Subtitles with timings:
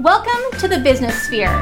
[0.00, 1.52] Welcome to the Business Sphere.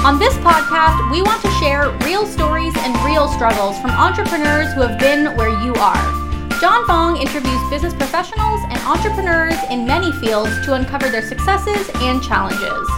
[0.00, 4.80] On this podcast, we want to share real stories and real struggles from entrepreneurs who
[4.80, 6.00] have been where you are.
[6.58, 12.22] John Fong interviews business professionals and entrepreneurs in many fields to uncover their successes and
[12.22, 12.88] challenges.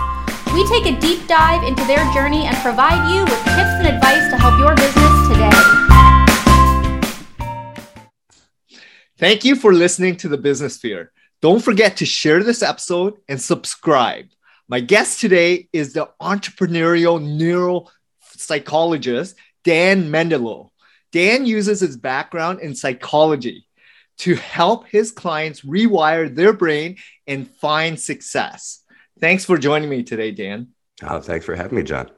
[0.55, 4.31] We take a deep dive into their journey and provide you with tips and advice
[4.31, 5.51] to help your business today.
[9.19, 11.11] Thank you for listening to the Business Sphere.
[11.43, 14.27] Don't forget to share this episode and subscribe.
[14.67, 20.71] My guest today is the entrepreneurial neuropsychologist, Dan Mendilow.
[21.13, 23.67] Dan uses his background in psychology
[24.19, 28.83] to help his clients rewire their brain and find success.
[29.21, 30.69] Thanks for joining me today, Dan.
[31.03, 32.11] Oh, thanks for having me, John.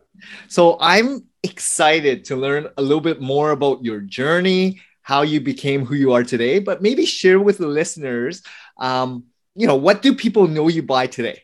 [0.47, 5.85] So I'm excited to learn a little bit more about your journey, how you became
[5.85, 8.43] who you are today, but maybe share with the listeners,
[8.79, 9.25] um,
[9.57, 11.43] you know, what do people know you by today?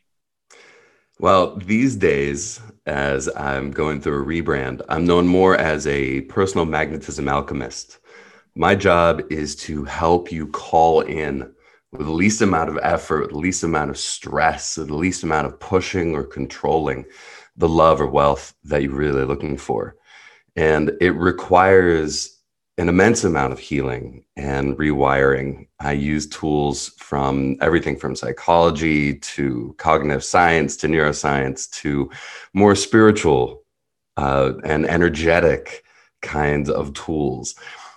[1.22, 6.66] Well, these days, as I'm going through a rebrand, I'm known more as a personal
[6.66, 8.00] magnetism alchemist.
[8.56, 11.54] My job is to help you call in
[11.92, 15.60] with the least amount of effort, the least amount of stress, the least amount of
[15.60, 17.04] pushing or controlling
[17.56, 19.94] the love or wealth that you're really looking for.
[20.56, 22.41] And it requires
[22.78, 25.68] an immense amount of healing and rewiring.
[25.78, 32.10] I use tools from everything from psychology to cognitive science to neuroscience to
[32.54, 33.62] more spiritual
[34.16, 35.84] uh, and energetic
[36.22, 37.54] kinds of tools.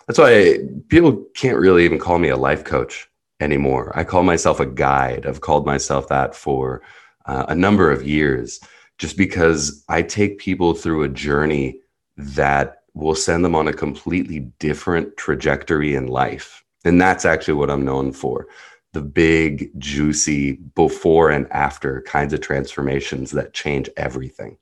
[0.08, 0.60] That's why
[0.90, 3.10] people can't really even call me a life coach
[3.40, 3.92] anymore.
[3.98, 5.26] I call myself a guide.
[5.26, 6.82] I've called myself that for
[7.26, 8.60] uh, a number of years
[8.98, 11.82] just because I take people through a journey
[12.18, 16.64] that will send them on a completely different trajectory in life.
[16.86, 18.48] And that's actually what I'm known for
[18.94, 24.58] the big, juicy before and after kinds of transformations that change everything.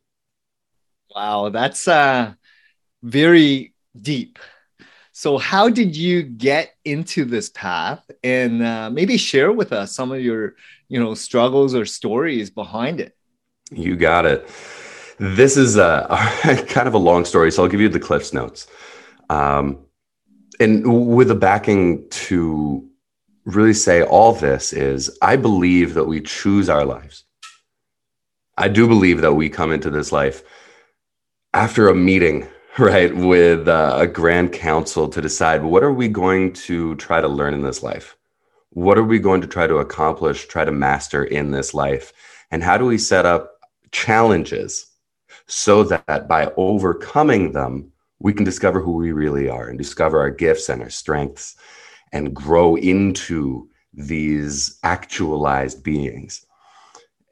[1.16, 2.34] Wow, that's uh,
[3.03, 4.40] very deep.
[5.12, 10.12] So, how did you get into this path, and uh, maybe share with us some
[10.12, 10.56] of your,
[10.90, 13.16] you know, struggles or stories behind it?
[13.69, 14.50] You got it.
[15.19, 16.07] This is a,
[16.44, 18.68] a, kind of a long story, so I'll give you the Cliff's notes.
[19.29, 19.79] Um,
[20.59, 22.88] and with the backing to
[23.46, 27.25] really say all this is I believe that we choose our lives.
[28.57, 30.44] I do believe that we come into this life
[31.53, 32.47] after a meeting,
[32.78, 37.28] right, with uh, a grand council to decide what are we going to try to
[37.28, 38.16] learn in this life?
[38.69, 42.12] What are we going to try to accomplish, try to master in this life?
[42.50, 43.51] And how do we set up
[43.91, 44.88] challenges
[45.48, 50.30] so that by overcoming them, we can discover who we really are and discover our
[50.30, 51.56] gifts and our strengths
[52.14, 56.46] and grow into these actualized beings.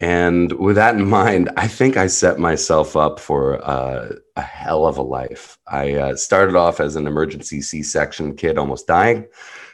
[0.02, 4.88] And with that in mind, I think I set myself up for uh, a hell
[4.88, 5.60] of a life.
[5.68, 9.28] I uh, started off as an emergency C section kid, almost dying.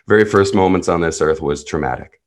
[0.07, 2.21] Very first moments on this earth was traumatic.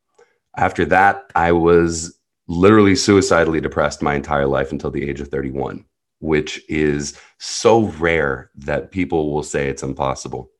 [0.57, 5.85] After that, I was literally suicidally depressed my entire life until the age of 31
[6.21, 10.51] which is so rare that people will say it's impossible.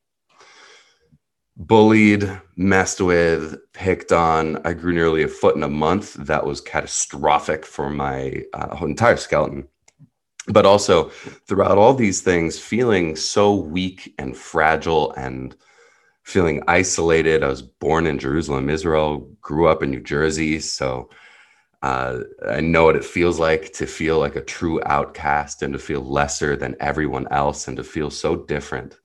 [1.55, 4.57] Bullied, messed with, picked on.
[4.65, 6.15] I grew nearly a foot in a month.
[6.15, 9.67] That was catastrophic for my uh, entire skeleton.
[10.47, 11.09] But also,
[11.47, 15.55] throughout all these things, feeling so weak and fragile and
[16.23, 17.43] feeling isolated.
[17.43, 20.59] I was born in Jerusalem, Israel, grew up in New Jersey.
[20.59, 21.09] So,
[21.81, 25.79] uh, I know what it feels like to feel like a true outcast and to
[25.79, 28.97] feel lesser than everyone else and to feel so different.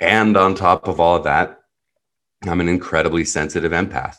[0.00, 1.60] And on top of all of that,
[2.44, 4.18] I'm an incredibly sensitive empath,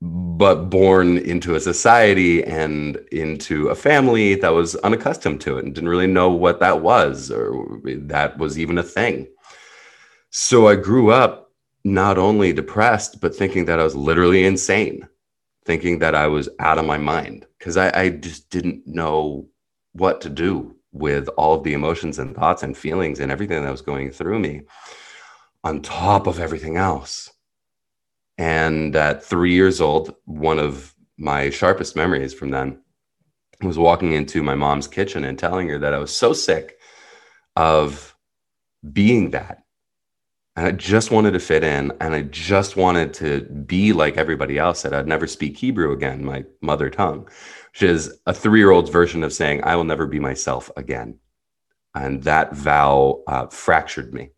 [0.00, 5.74] but born into a society and into a family that was unaccustomed to it and
[5.74, 9.28] didn't really know what that was or that was even a thing.
[10.30, 11.52] So I grew up
[11.84, 15.06] not only depressed, but thinking that I was literally insane
[15.70, 19.46] thinking that I was out of my mind because I, I just didn't know
[19.92, 23.70] what to do with all of the emotions and thoughts and feelings and everything that
[23.70, 24.62] was going through me
[25.62, 27.30] on top of everything else.
[28.36, 32.80] And at three years old, one of my sharpest memories from then
[33.62, 36.78] was walking into my mom's kitchen and telling her that I was so sick
[37.54, 38.16] of
[38.92, 39.62] being that
[40.56, 44.58] and I just wanted to fit in and I just wanted to be like everybody
[44.58, 47.28] else that I'd never speak Hebrew again, my mother tongue,
[47.72, 51.18] which is a three year old's version of saying, I will never be myself again.
[51.94, 54.30] And that vow uh, fractured me.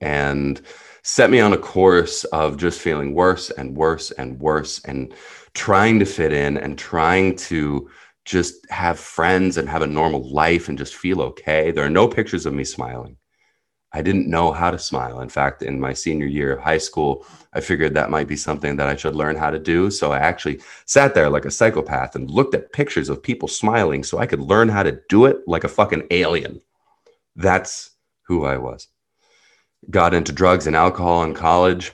[0.00, 0.60] And
[1.02, 5.14] set me on a course of just feeling worse and worse and worse and
[5.54, 7.90] trying to fit in and trying to
[8.24, 11.70] just have friends and have a normal life and just feel okay.
[11.70, 13.16] There are no pictures of me smiling.
[13.98, 15.20] I didn't know how to smile.
[15.22, 18.76] In fact, in my senior year of high school, I figured that might be something
[18.76, 19.90] that I should learn how to do.
[19.90, 24.04] So I actually sat there like a psychopath and looked at pictures of people smiling
[24.04, 26.60] so I could learn how to do it like a fucking alien.
[27.34, 27.90] That's
[28.22, 28.86] who I was.
[29.90, 31.90] Got into drugs and alcohol in college.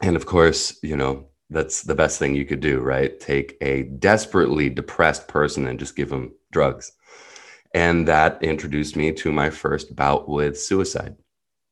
[0.00, 3.20] And of course, you know, that's the best thing you could do, right?
[3.20, 6.90] Take a desperately depressed person and just give them drugs.
[7.74, 11.16] And that introduced me to my first bout with suicide.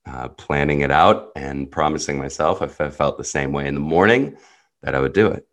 [0.07, 3.81] Uh, planning it out and promising myself if I felt the same way in the
[3.81, 4.37] morning,
[4.83, 5.47] that I would do it.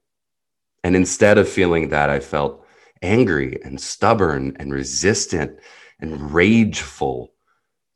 [0.85, 2.65] And instead of feeling that, I felt
[3.01, 5.59] angry and stubborn and resistant
[5.99, 7.33] and rageful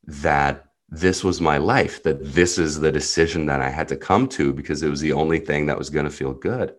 [0.04, 4.28] that this was my life, that this is the decision that I had to come
[4.30, 6.76] to because it was the only thing that was going to feel good.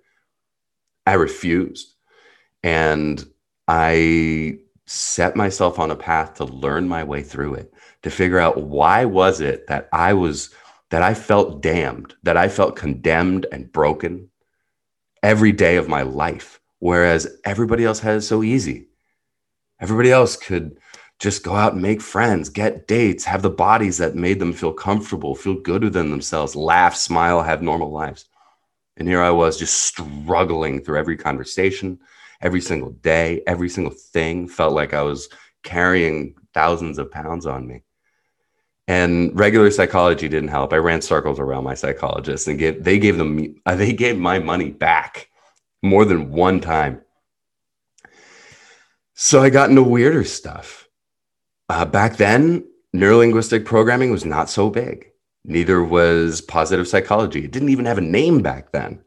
[1.07, 1.95] I refused.
[2.63, 3.25] And
[3.67, 4.59] I
[4.93, 7.73] set myself on a path to learn my way through it,
[8.03, 10.55] to figure out why was it that I was
[10.91, 14.29] that I felt damned, that I felt condemned and broken
[15.23, 18.89] every day of my life, whereas everybody else had it so easy.
[19.81, 20.79] Everybody else could
[21.19, 24.73] just go out and make friends, get dates, have the bodies that made them feel
[24.75, 28.27] comfortable, feel good within themselves, laugh, smile, have normal lives.
[28.99, 31.99] And here I was just struggling through every conversation,
[32.43, 35.29] every single day, every single thing felt like I was
[35.62, 37.83] carrying thousands of pounds on me.
[38.89, 40.73] And regular psychology didn't help.
[40.73, 44.39] I ran circles around my psychologist and gave, they gave them uh, they gave my
[44.39, 45.29] money back
[45.83, 47.00] more than one time.
[49.15, 50.83] So I got into weirder stuff
[51.73, 52.62] uh, back then,
[52.95, 55.11] neurolinguistic programming was not so big.
[55.45, 57.45] Neither was positive psychology.
[57.45, 59.03] It didn't even have a name back then.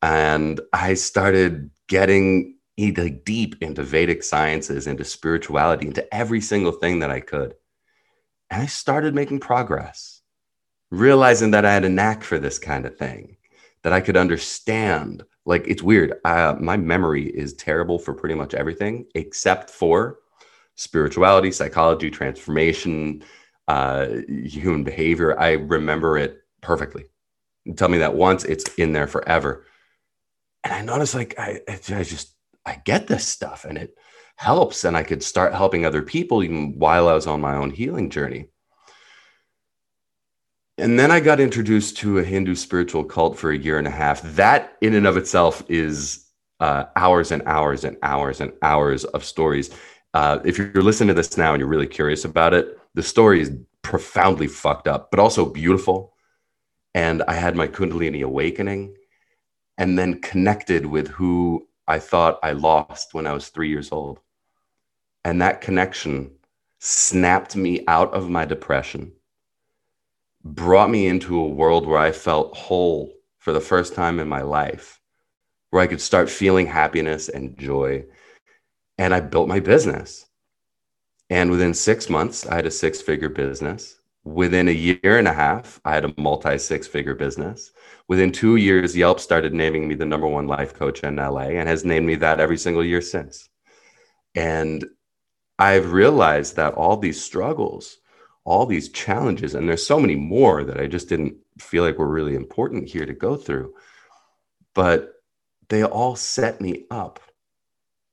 [0.00, 2.54] And I started getting
[2.96, 7.54] like deep into Vedic sciences, into spirituality, into every single thing that I could.
[8.48, 10.22] And I started making progress,
[10.90, 13.36] realizing that I had a knack for this kind of thing,
[13.82, 15.24] that I could understand.
[15.44, 16.14] Like, it's weird.
[16.24, 20.20] Uh, my memory is terrible for pretty much everything except for
[20.76, 23.22] spirituality, psychology, transformation,
[23.68, 24.06] uh,
[24.44, 25.38] human behavior.
[25.38, 27.04] I remember it perfectly.
[27.76, 29.66] Tell me that once, it's in there forever.
[30.64, 32.34] And I noticed like I, I just
[32.66, 33.96] I get this stuff and it
[34.36, 37.70] helps, and I could start helping other people even while I was on my own
[37.70, 38.46] healing journey.
[40.78, 43.90] And then I got introduced to a Hindu spiritual cult for a year and a
[43.90, 44.22] half.
[44.22, 46.26] That, in and of itself, is
[46.58, 49.70] uh, hours and hours and hours and hours of stories
[50.14, 53.40] uh, if you're listening to this now and you're really curious about it, the story
[53.40, 53.52] is
[53.82, 56.14] profoundly fucked up, but also beautiful.
[56.94, 58.96] And I had my Kundalini awakening
[59.80, 64.20] and then connected with who I thought I lost when I was three years old.
[65.24, 66.32] And that connection
[66.78, 69.10] snapped me out of my depression,
[70.44, 74.42] brought me into a world where I felt whole for the first time in my
[74.42, 75.00] life,
[75.70, 78.04] where I could start feeling happiness and joy
[78.98, 80.26] and I built my business.
[81.30, 83.99] And within six months, I had a six figure business.
[84.24, 87.72] Within a year and a half, I had a multi six figure business.
[88.06, 91.68] Within two years, Yelp started naming me the number one life coach in LA and
[91.68, 93.48] has named me that every single year since.
[94.34, 94.84] And
[95.58, 97.98] I've realized that all these struggles,
[98.44, 102.08] all these challenges, and there's so many more that I just didn't feel like were
[102.08, 103.74] really important here to go through,
[104.74, 105.12] but
[105.68, 107.20] they all set me up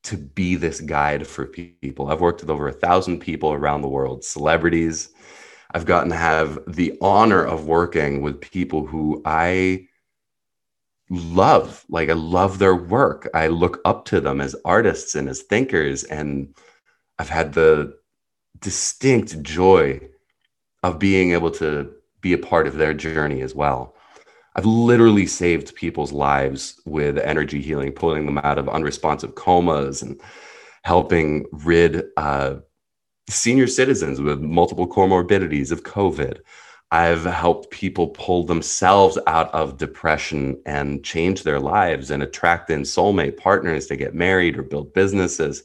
[0.03, 2.07] to be this guide for people.
[2.07, 5.09] I've worked with over a thousand people around the world, celebrities.
[5.77, 9.87] I've gotten to have the honor of working with people who I
[11.11, 11.85] love.
[11.87, 13.29] Like, I love their work.
[13.35, 16.03] I look up to them as artists and as thinkers.
[16.05, 16.55] And
[17.19, 17.95] I've had the
[18.59, 20.01] distinct joy
[20.81, 23.93] of being able to be a part of their journey as well.
[24.55, 30.19] I've literally saved people's lives with energy healing, pulling them out of unresponsive comas and
[30.81, 32.55] helping rid uh,
[33.29, 36.39] senior citizens with multiple comorbidities of COVID.
[36.91, 42.83] I've helped people pull themselves out of depression and change their lives and attract in
[42.83, 45.63] soulmate partners to get married or build businesses.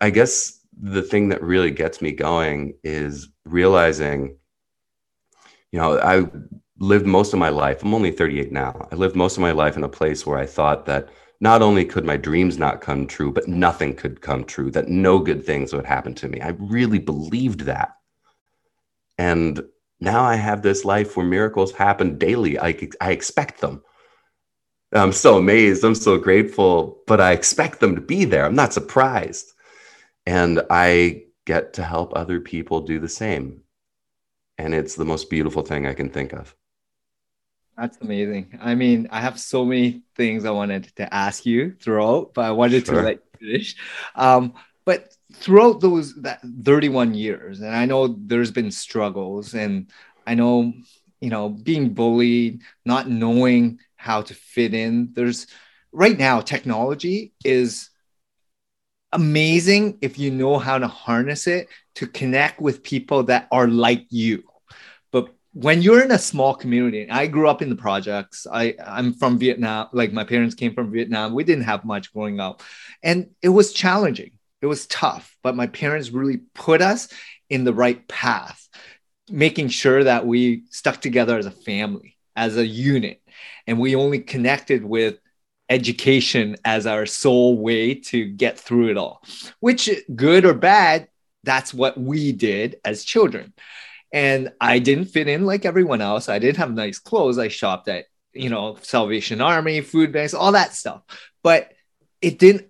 [0.00, 4.36] I guess the thing that really gets me going is realizing,
[5.72, 6.26] you know, I
[6.78, 8.88] lived most of my life, I'm only 38 now.
[8.90, 11.08] I lived most of my life in a place where I thought that
[11.40, 15.18] not only could my dreams not come true, but nothing could come true, that no
[15.18, 16.40] good things would happen to me.
[16.40, 17.94] I really believed that.
[19.18, 19.62] And
[20.00, 22.58] now I have this life where miracles happen daily.
[22.58, 23.82] I, I expect them.
[24.92, 25.84] I'm so amazed.
[25.84, 28.44] I'm so grateful, but I expect them to be there.
[28.44, 29.52] I'm not surprised.
[30.26, 33.62] And I get to help other people do the same.
[34.56, 36.54] And it's the most beautiful thing I can think of.
[37.78, 38.58] That's amazing.
[38.60, 42.50] I mean, I have so many things I wanted to ask you throughout, but I
[42.50, 42.96] wanted sure.
[42.96, 43.76] to let you finish.
[44.16, 44.54] Um,
[44.84, 49.92] but throughout those that 31 years, and I know there's been struggles, and
[50.26, 50.72] I know
[51.20, 55.10] you know being bullied, not knowing how to fit in.
[55.12, 55.46] There's
[55.92, 57.90] right now technology is
[59.12, 64.04] amazing if you know how to harness it to connect with people that are like
[64.10, 64.47] you
[65.58, 68.46] when you're in a small community i grew up in the projects.
[68.50, 71.34] I i'm from vietnam like my parents came from vietnam.
[71.34, 72.62] We didn't have much growing up.
[73.02, 74.32] And it was challenging.
[74.62, 77.08] It was tough but my parents really put us
[77.50, 78.68] in the right path
[79.30, 83.20] making sure that we stuck together as a family as a unit.
[83.66, 85.18] And we only connected with
[85.68, 89.22] education as our sole way to get through it all
[89.60, 91.08] which good or bad
[91.44, 93.52] that's what we did as children
[94.12, 96.28] and I didn't fit in like everyone else.
[96.28, 97.38] I didn't have nice clothes.
[97.38, 101.02] I shopped at, you know, Salvation Army, food banks, all that stuff.
[101.42, 101.72] But
[102.20, 102.68] it didn't,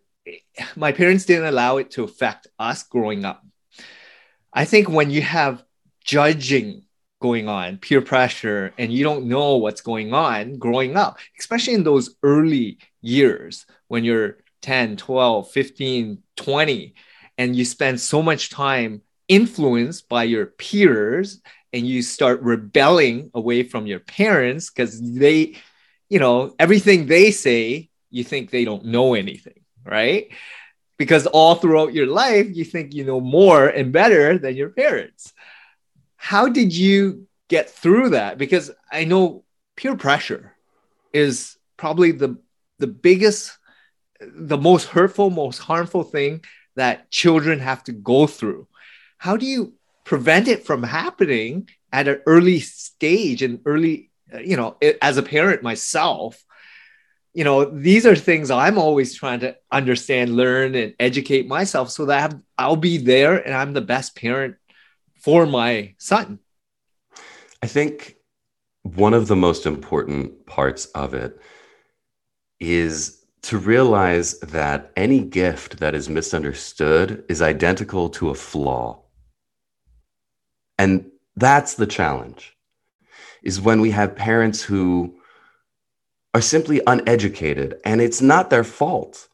[0.77, 3.45] my parents didn't allow it to affect us growing up.
[4.53, 5.63] I think when you have
[6.05, 6.83] judging
[7.21, 11.85] going on, peer pressure, and you don't know what's going on growing up, especially in
[11.85, 16.95] those early years when you're 10, 12, 15, 20,
[17.37, 21.41] and you spend so much time influenced by your peers
[21.73, 25.57] and you start rebelling away from your parents because they,
[26.09, 30.29] you know, everything they say, you think they don't know anything, right?
[30.97, 35.33] Because all throughout your life, you think you know more and better than your parents.
[36.17, 38.39] How did you get through that?
[38.39, 39.45] Because I know
[39.77, 40.55] peer pressure
[41.13, 42.37] is probably the
[42.79, 43.57] the biggest
[44.21, 46.43] the most hurtful most harmful thing
[46.75, 48.67] that children have to go through
[49.19, 54.57] how do you prevent it from happening at an early stage and early uh, you
[54.57, 56.43] know as a parent myself?
[57.35, 62.07] You know these are things i'm always trying to understand learn and educate myself so
[62.07, 64.57] that i'll be there and i'm the best parent
[65.19, 66.39] for my son.
[67.63, 68.17] I think
[68.83, 71.41] one of the most important parts of it
[72.61, 79.01] is to realize that any gift that is misunderstood is identical to a flaw
[80.79, 82.57] and that's the challenge
[83.43, 85.15] is when we have parents who
[86.35, 89.29] are simply uneducated and it's not their fault.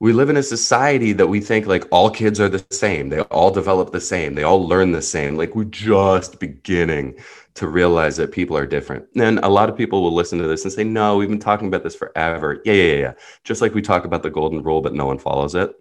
[0.00, 3.08] We live in a society that we think like all kids are the same.
[3.08, 4.34] They all develop the same.
[4.34, 5.36] They all learn the same.
[5.36, 7.16] Like we're just beginning
[7.54, 9.06] to realize that people are different.
[9.16, 11.66] And a lot of people will listen to this and say, no, we've been talking
[11.66, 12.62] about this forever.
[12.64, 13.12] Yeah, yeah, yeah.
[13.42, 15.74] Just like we talk about the golden rule, but no one follows it.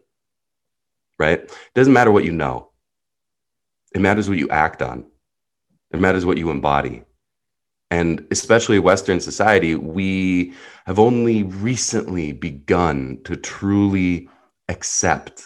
[1.19, 1.39] Right?
[1.41, 2.71] It doesn't matter what you know.
[3.97, 5.05] It matters what you act on.
[5.89, 7.01] It matters what you embody.
[7.89, 10.53] And especially Western society, we
[10.85, 14.29] have only recently begun to truly
[14.69, 15.43] accept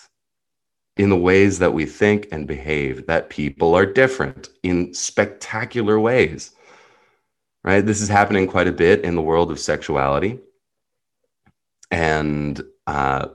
[0.97, 6.51] in the ways that we think and behave that people are different in spectacular ways.
[7.63, 7.85] Right?
[7.85, 10.39] This is happening quite a bit in the world of sexuality
[11.89, 13.29] and uh,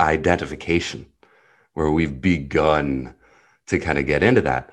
[0.00, 1.04] identification,
[1.74, 3.14] where we've begun
[3.68, 4.70] to kind of get into that.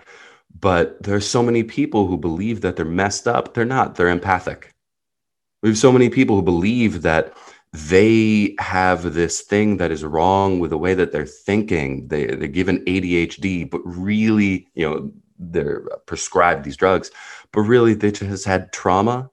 [0.60, 3.54] But there's so many people who believe that they're messed up.
[3.54, 4.74] They're not, they're empathic.
[5.62, 7.36] We have so many people who believe that
[7.74, 12.08] they have this thing that is wrong with the way that they're thinking.
[12.08, 17.12] They, they're given ADHD, but really, you know, they're prescribed these drugs,
[17.52, 19.30] but really they just had trauma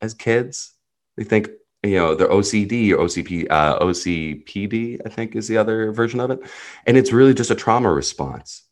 [0.00, 0.74] as kids.
[1.16, 1.48] They think,
[1.82, 6.30] you know, they're OCD or OCP, uh, OCPD, I think is the other version of
[6.30, 6.40] it.
[6.86, 8.65] And it's really just a trauma response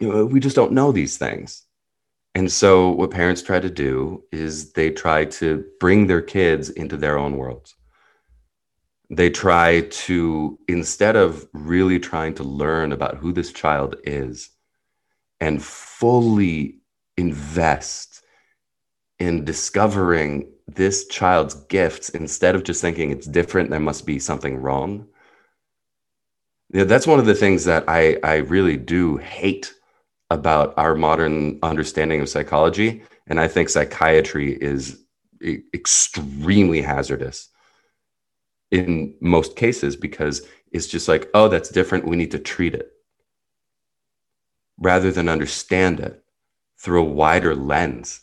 [0.00, 1.64] we just don't know these things.
[2.34, 6.96] And so, what parents try to do is they try to bring their kids into
[6.96, 7.74] their own worlds.
[9.10, 14.50] They try to, instead of really trying to learn about who this child is
[15.40, 16.78] and fully
[17.16, 18.22] invest
[19.18, 24.58] in discovering this child's gifts, instead of just thinking it's different, there must be something
[24.58, 25.08] wrong.
[26.70, 29.72] Yeah, that's one of the things that I, I really do hate
[30.30, 33.02] about our modern understanding of psychology.
[33.26, 35.02] And I think psychiatry is
[35.42, 37.48] extremely hazardous
[38.70, 42.06] in most cases because it's just like, oh, that's different.
[42.06, 42.90] We need to treat it
[44.78, 46.22] rather than understand it
[46.78, 48.20] through a wider lens,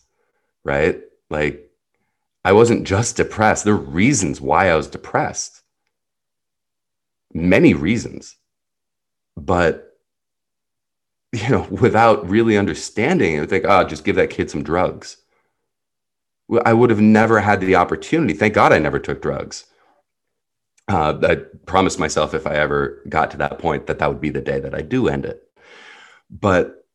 [0.64, 1.02] right?
[1.30, 1.70] Like
[2.44, 3.66] I wasn't just depressed.
[3.66, 5.64] There are reasons why I was depressed.
[7.34, 8.38] Many reasons.
[9.36, 9.85] But
[11.36, 15.18] you know, without really understanding, I would think, oh, just give that kid some drugs.
[16.64, 18.34] I would have never had the opportunity.
[18.34, 19.66] Thank God I never took drugs.
[20.88, 24.30] Uh, I promised myself if I ever got to that point that that would be
[24.30, 25.42] the day that I do end it.
[26.30, 26.86] But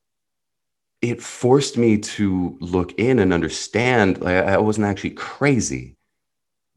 [1.02, 5.96] it forced me to look in and understand like, I wasn't actually crazy.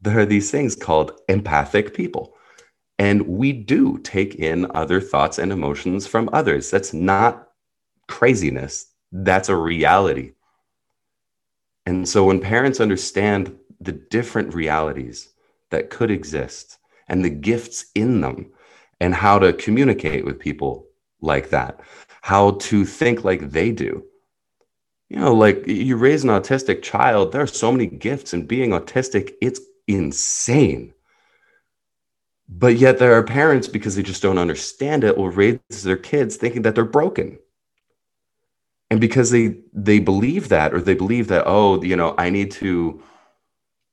[0.00, 2.34] There are these things called empathic people.
[2.98, 6.70] And we do take in other thoughts and emotions from others.
[6.70, 7.48] That's not
[8.08, 10.32] craziness, that's a reality.
[11.86, 15.28] And so when parents understand the different realities
[15.70, 18.52] that could exist and the gifts in them
[19.00, 20.86] and how to communicate with people
[21.20, 21.80] like that,
[22.22, 24.04] how to think like they do.
[25.10, 28.70] You know, like you raise an autistic child, there are so many gifts in being
[28.70, 30.94] autistic, it's insane.
[32.48, 36.36] But yet there are parents because they just don't understand it will raise their kids
[36.36, 37.38] thinking that they're broken
[38.90, 42.50] and because they they believe that or they believe that oh you know i need
[42.50, 43.02] to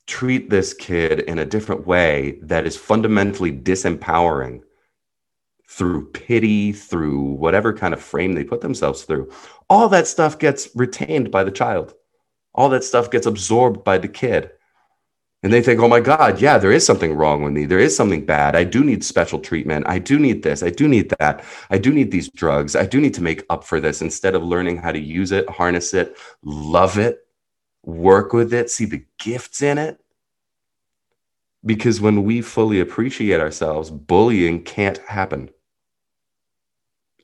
[0.08, 4.62] treat this kid in a different way that is fundamentally disempowering
[5.68, 9.32] through pity through whatever kind of frame they put themselves through
[9.72, 11.94] all that stuff gets retained by the child.
[12.54, 14.52] All that stuff gets absorbed by the kid
[15.44, 17.66] and they think, oh my God, yeah, there is something wrong with me.
[17.66, 18.56] There is something bad.
[18.56, 19.86] I do need special treatment.
[19.88, 20.62] I do need this.
[20.62, 21.44] I do need that.
[21.72, 22.76] I do need these drugs.
[22.76, 25.50] I do need to make up for this instead of learning how to use it,
[25.50, 27.26] harness it, love it,
[27.84, 30.00] work with it, see the gifts in it.
[31.66, 35.50] Because when we fully appreciate ourselves, bullying can't happen.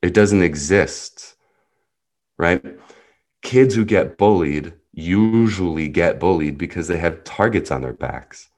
[0.02, 1.36] It doesn't exist,
[2.38, 2.64] right?
[3.44, 8.50] Kids who get bullied usually get bullied because they have targets on their backs.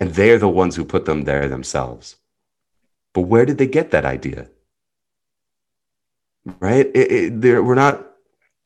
[0.00, 2.16] And they're the ones who put them there themselves.
[3.12, 4.48] But where did they get that idea?
[6.60, 6.86] Right?
[6.94, 8.06] It, it, we're not,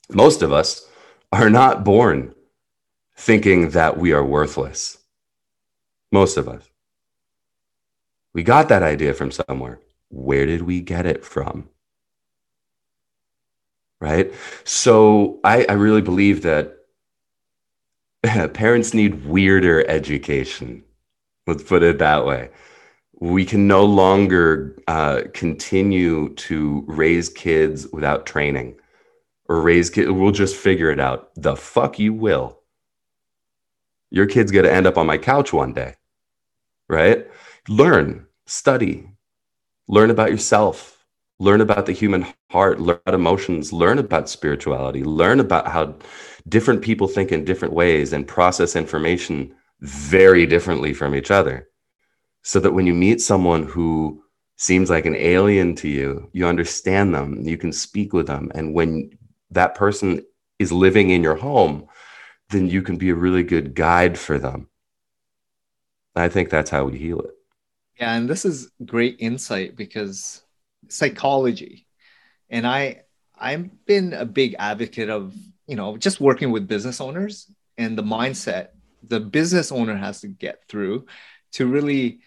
[0.08, 0.88] most of us
[1.32, 2.32] are not born
[3.16, 4.98] thinking that we are worthless.
[6.12, 6.62] Most of us.
[8.32, 9.80] We got that idea from somewhere.
[10.10, 11.68] Where did we get it from?
[14.00, 14.32] Right?
[14.62, 16.83] So I, I really believe that
[18.54, 20.82] parents need weirder education.
[21.46, 22.50] Let's put it that way.
[23.20, 28.76] We can no longer uh, continue to raise kids without training
[29.48, 30.10] or raise kids.
[30.10, 31.30] We'll just figure it out.
[31.36, 32.60] The fuck you will.
[34.10, 35.96] Your kid's going to end up on my couch one day,
[36.88, 37.26] right?
[37.68, 39.08] Learn, study,
[39.88, 40.93] learn about yourself,
[41.38, 45.96] learn about the human heart, learn about emotions, learn about spirituality, learn about how
[46.48, 51.68] different people think in different ways and process information very differently from each other.
[52.42, 54.22] So that when you meet someone who
[54.56, 58.52] seems like an alien to you, you understand them, you can speak with them.
[58.54, 59.10] And when
[59.50, 60.24] that person
[60.58, 61.88] is living in your home,
[62.50, 64.68] then you can be a really good guide for them.
[66.14, 67.34] I think that's how we heal it.
[67.98, 70.43] Yeah, and this is great insight because
[70.88, 71.86] psychology,
[72.50, 73.02] and I
[73.36, 75.34] I've been a big advocate of
[75.66, 78.68] you know just working with business owners and the mindset
[79.06, 81.06] the business owner has to get through
[81.52, 82.20] to really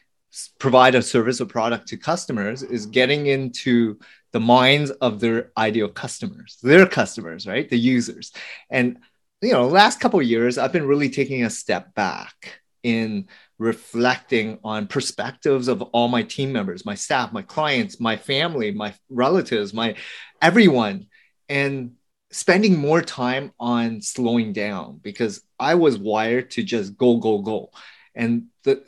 [0.60, 3.98] provide a service or product to customers is getting into
[4.32, 7.70] the minds of their ideal customers their customers right?
[7.70, 8.32] The users.
[8.70, 9.00] And
[9.42, 13.28] you know last couple years i've been really taking a step back in
[13.60, 18.94] reflecting on perspectives of all my team members my staff my clients my family my
[19.10, 19.96] relatives my
[20.42, 21.08] everyone
[21.50, 21.92] and
[22.32, 27.72] spending more time on slowing down because I was wired to just go, go, go.
[28.16, 28.84] And the,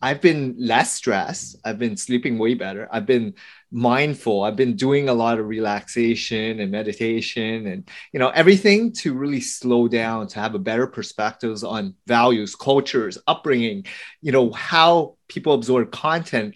[0.00, 1.56] I've been less stressed.
[1.64, 2.88] I've been sleeping way better.
[2.90, 3.34] I've been
[3.72, 4.42] mindful.
[4.42, 9.40] I've been doing a lot of relaxation and meditation and you know everything to really
[9.40, 13.86] slow down to have a better perspectives on values, cultures, upbringing,
[14.20, 16.54] you know how people absorb content.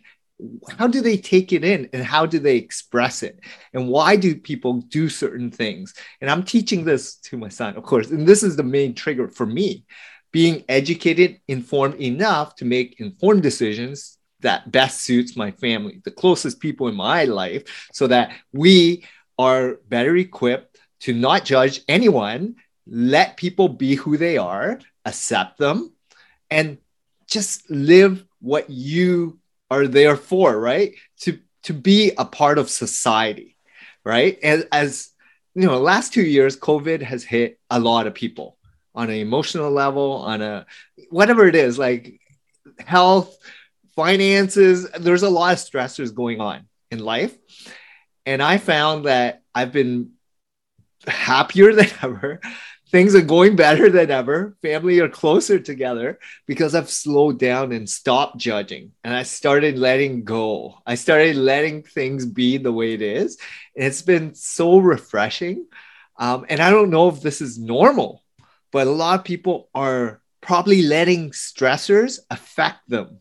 [0.69, 3.41] How do they take it in and how do they express it?
[3.73, 5.95] And why do people do certain things?
[6.21, 9.29] And i'm teaching this to my son of course and this is the main trigger
[9.29, 9.85] for me.
[10.33, 16.61] Being educated informed enough to make informed decisions that best suits my family the closest
[16.61, 19.05] people in my life so that we
[19.39, 22.55] are better equipped to not judge anyone
[22.87, 25.93] let people be who they are accept them
[26.51, 26.79] and
[27.27, 29.39] just live what you
[29.71, 30.95] are there for, right?
[31.21, 33.57] To to be a part of society,
[34.05, 34.39] right?
[34.43, 35.11] And as
[35.55, 38.57] you know, last two years, COVID has hit a lot of people
[38.95, 40.67] on an emotional level, on a
[41.11, 42.21] whatever it is, like
[42.79, 43.37] health,
[43.97, 44.89] finances.
[44.91, 47.37] There's a lot of stressors going on in life.
[48.25, 50.13] And I found that I've been
[51.07, 52.41] happier than ever.
[52.91, 54.57] Things are going better than ever.
[54.63, 58.93] Family are closer together because I've slowed down and stopped judging.
[59.03, 60.79] And I started letting go.
[60.87, 63.39] I started letting things be the way it is.
[63.75, 65.67] And it's been so refreshing.
[66.17, 68.23] Um, and I don't know if this is normal,
[68.71, 73.19] but a lot of people are probably letting stressors affect them.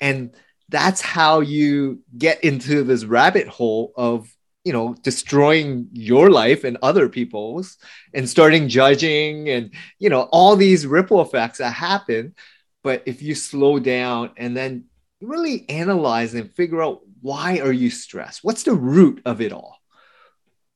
[0.00, 0.34] And
[0.68, 4.34] that's how you get into this rabbit hole of
[4.64, 7.78] you know destroying your life and other people's
[8.12, 12.34] and starting judging and you know all these ripple effects that happen.
[12.82, 14.84] But if you slow down and then
[15.20, 18.42] really analyze and figure out why are you stressed?
[18.42, 19.76] What's the root of it all?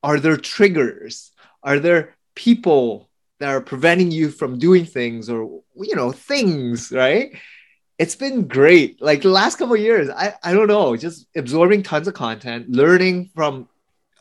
[0.03, 1.31] Are there triggers?
[1.63, 3.09] Are there people
[3.39, 7.35] that are preventing you from doing things or you know things right
[7.97, 9.01] it's been great.
[9.01, 13.29] Like the last couple years i i don't know just absorbing tons of content learning
[13.35, 13.67] from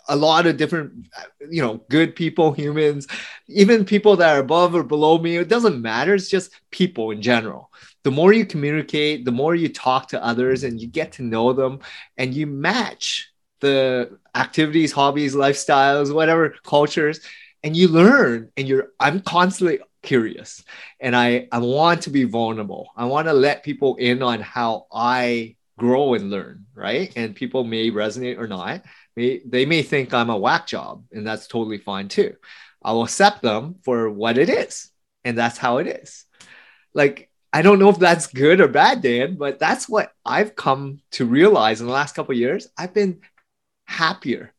[0.09, 1.07] a lot of different
[1.51, 3.07] you know good people humans
[3.49, 5.37] even people that are above or below me.
[5.37, 6.15] It doesn't matter.
[6.15, 7.71] It's just people in general.
[8.03, 11.53] The more you communicate the more you talk to others and you get to know
[11.53, 11.81] them
[12.19, 17.21] and you match the activities hobbies lifestyles whatever cultures
[17.63, 20.63] and you learn and you're i'm constantly curious
[21.01, 24.87] and i i want to be vulnerable i want to let people in on how
[24.93, 28.83] i grow and learn right and people may resonate or not
[29.17, 32.35] may, they may think I'm a whack job, and that's totally fine too.
[32.83, 34.91] I'll accept them for what it is,
[35.25, 36.25] and that's how it is.
[36.93, 41.01] Like, I don't know if that's good or bad, Dan, but that's what I've come
[41.13, 42.69] to realize in the last couple years.
[42.77, 43.21] I've been
[43.87, 44.53] happier,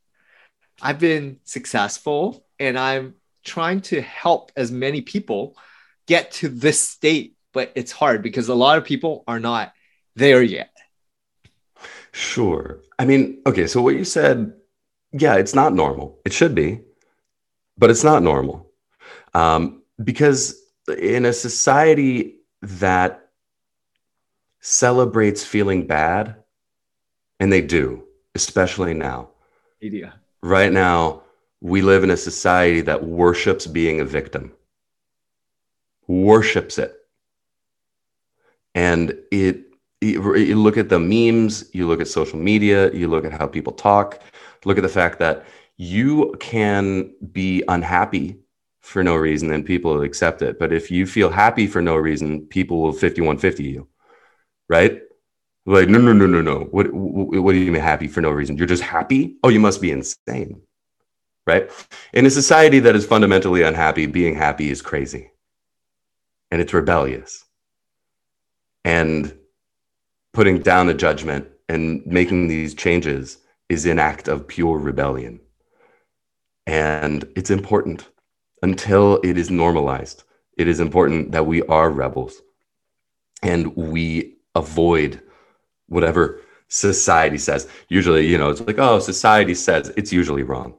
[0.82, 5.56] I've been successful, and I'm trying to help as many people
[6.08, 7.36] get to this state.
[7.54, 9.72] But it's hard because a lot of people are not
[10.16, 10.72] there yet.
[12.12, 12.82] Sure.
[13.00, 14.54] I mean, okay, so what you said,
[15.12, 16.20] yeah, it's not normal.
[16.26, 16.82] It should be,
[17.78, 18.72] but it's not normal.
[19.34, 20.62] Um, because
[20.98, 23.30] in a society that
[24.62, 26.36] celebrates feeling bad,
[27.40, 28.04] and they do,
[28.34, 29.30] especially now.
[29.82, 30.16] Media.
[30.42, 31.24] Right now,
[31.62, 34.52] we live in a society that worships being a victim,
[36.08, 36.94] worships it.
[38.74, 39.62] And it
[40.02, 43.74] you look at the memes, you look at social media, you look at how people
[43.74, 44.22] talk,
[44.66, 45.46] look at the fact that
[45.78, 48.38] you can be unhappy
[48.82, 50.60] for no reason and people will accept it.
[50.60, 53.88] But if you feel happy for no reason, people will 5150 you,
[54.70, 55.02] right?
[55.66, 56.66] Like, no, no, no, no, no.
[56.66, 58.58] What, what do you mean happy for no reason?
[58.58, 59.38] You're just happy?
[59.44, 60.62] Oh, you must be insane,
[61.46, 61.70] right?
[62.14, 65.32] In a society that is fundamentally unhappy, being happy is crazy
[66.52, 67.46] and it's rebellious.
[68.84, 69.38] And
[70.34, 75.40] putting down the judgment and making these changes is an act of pure rebellion.
[76.68, 78.10] And it's important
[78.62, 80.24] until it is normalized.
[80.58, 82.42] It is important that we are rebels
[83.44, 85.22] and we avoid
[85.88, 87.68] whatever society says.
[87.90, 90.76] Usually, you know, it's like, oh, society says it's usually wrong.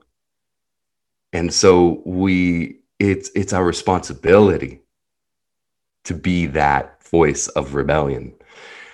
[1.37, 4.81] And so we it's it's our responsibility
[6.05, 8.33] to be that voice of rebellion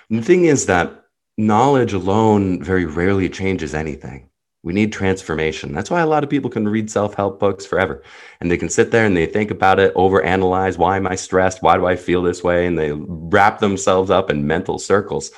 [0.09, 1.05] and the thing is that
[1.37, 4.29] knowledge alone very rarely changes anything.
[4.61, 5.73] We need transformation.
[5.73, 8.03] That's why a lot of people can read self help books forever
[8.41, 10.77] and they can sit there and they think about it, overanalyze.
[10.77, 11.63] Why am I stressed?
[11.63, 12.67] Why do I feel this way?
[12.67, 15.31] And they wrap themselves up in mental circles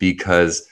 [0.00, 0.68] because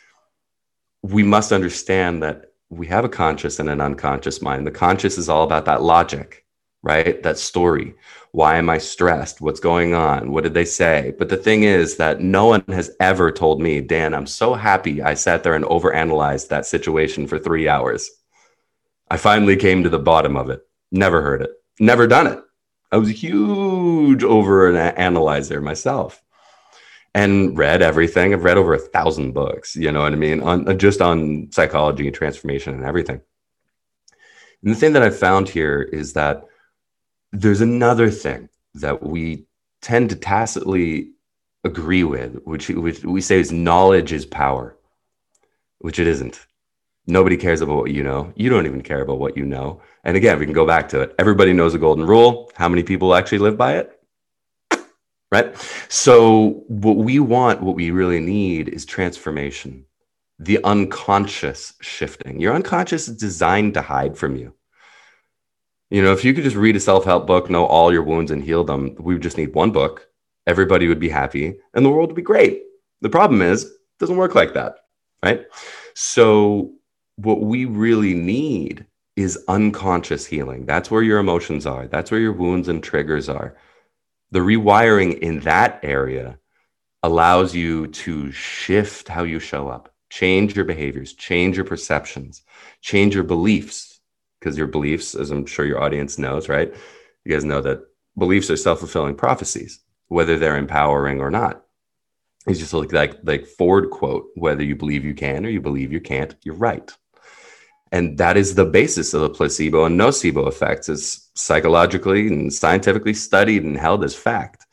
[1.03, 4.67] we must understand that we have a conscious and an unconscious mind.
[4.67, 6.45] The conscious is all about that logic,
[6.83, 7.23] right?
[7.23, 7.95] That story.
[8.33, 9.41] Why am I stressed?
[9.41, 10.33] What's going on?
[10.33, 11.15] What did they say?
[11.19, 15.01] But the thing is that no one has ever told me, Dan, I'm so happy
[15.01, 18.11] I sat there and overanalyzed that situation for three hours.
[19.09, 20.61] I finally came to the bottom of it.
[20.91, 21.51] Never heard it.
[21.79, 22.41] Never done it.
[22.93, 26.23] I was a huge over analyzer myself
[27.17, 28.35] and read everything.
[28.35, 30.43] I've read over a thousand books, you know what I mean?
[30.43, 33.23] On just on psychology and transformation and everything.
[34.63, 36.45] And the thing that I've found here is that
[37.33, 39.47] there's another thing that we
[39.81, 41.13] tend to tacitly
[41.65, 44.77] agree with, which, which we say is knowledge is power,
[45.79, 46.47] which it isn't.
[47.07, 48.31] Nobody cares about what you know.
[48.37, 49.81] You don't even care about what you know.
[50.05, 51.15] And again, we can go back to it.
[51.19, 52.51] Everybody knows a golden rule.
[52.57, 53.96] How many people actually live by it?
[55.33, 55.57] Right?
[55.89, 59.85] So, what we want, what we really need is transformation,
[60.39, 62.41] the unconscious shifting.
[62.41, 64.55] Your unconscious is designed to hide from you
[65.91, 68.31] You know, if you could just read a self help book, know all your wounds,
[68.31, 70.09] and heal them, we would just need one book.
[70.47, 72.63] Everybody would be happy and the world would be great.
[73.03, 74.77] The problem is, it doesn't work like that,
[75.25, 75.47] right?
[75.95, 76.73] So,
[77.17, 78.87] what we really need
[79.17, 80.67] is unconscious healing.
[80.67, 83.57] That's where your emotions are, that's where your wounds and triggers are.
[84.31, 86.39] The rewiring in that area
[87.03, 92.43] allows you to shift how you show up, change your behaviors, change your perceptions,
[92.81, 94.01] change your beliefs.
[94.41, 96.73] Because your beliefs, as I'm sure your audience knows, right?
[97.25, 97.81] You guys know that
[98.19, 101.65] beliefs are self fulfilling prophecies, whether they're empowering or not.
[102.47, 105.93] It's just like, like like Ford quote: "Whether you believe you can or you believe
[105.93, 106.93] you can't, you're right."
[107.93, 110.89] And that is the basis of the placebo and nocebo effects.
[110.89, 114.67] It's psychologically and scientifically studied and held as fact.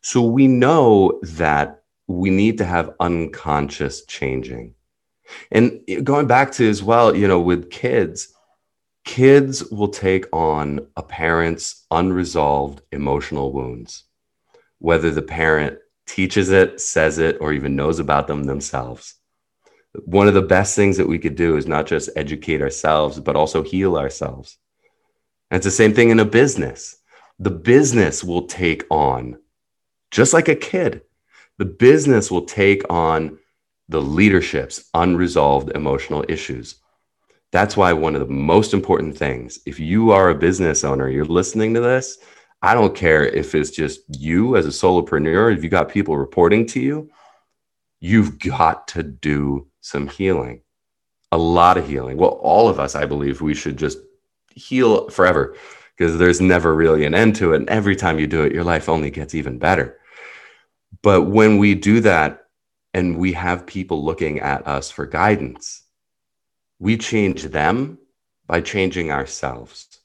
[0.00, 4.74] So we know that we need to have unconscious changing.
[5.50, 8.32] And going back to as well, you know, with kids,
[9.04, 14.04] kids will take on a parent's unresolved emotional wounds,
[14.78, 19.14] whether the parent teaches it, says it, or even knows about them themselves
[20.04, 23.36] one of the best things that we could do is not just educate ourselves, but
[23.36, 24.56] also heal ourselves.
[25.50, 26.96] And it's the same thing in a business.
[27.38, 29.38] The business will take on,
[30.10, 31.02] just like a kid,
[31.58, 33.38] the business will take on
[33.88, 36.76] the leadership's unresolved emotional issues.
[37.50, 41.26] That's why one of the most important things, if you are a business owner, you're
[41.26, 42.16] listening to this,
[42.62, 46.64] I don't care if it's just you as a solopreneur, if you got people reporting
[46.68, 47.10] to you,
[48.00, 50.62] you've got to do some healing,
[51.30, 52.16] a lot of healing.
[52.16, 53.98] Well, all of us, I believe, we should just
[54.54, 55.56] heal forever
[55.96, 57.56] because there's never really an end to it.
[57.56, 59.98] And every time you do it, your life only gets even better.
[61.02, 62.46] But when we do that
[62.94, 65.82] and we have people looking at us for guidance,
[66.78, 67.98] we change them
[68.46, 69.98] by changing ourselves.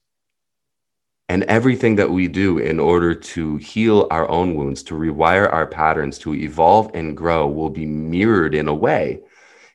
[1.30, 5.68] And everything that we do in order to heal our own wounds, to rewire our
[5.68, 9.22] patterns, to evolve and grow will be mirrored in a way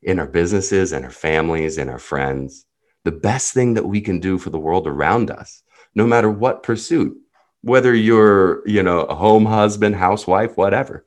[0.03, 2.67] in our businesses and our families and our friends.
[3.05, 5.63] The best thing that we can do for the world around us,
[5.95, 7.17] no matter what pursuit,
[7.63, 11.07] whether you're, you know, a home husband, housewife, whatever,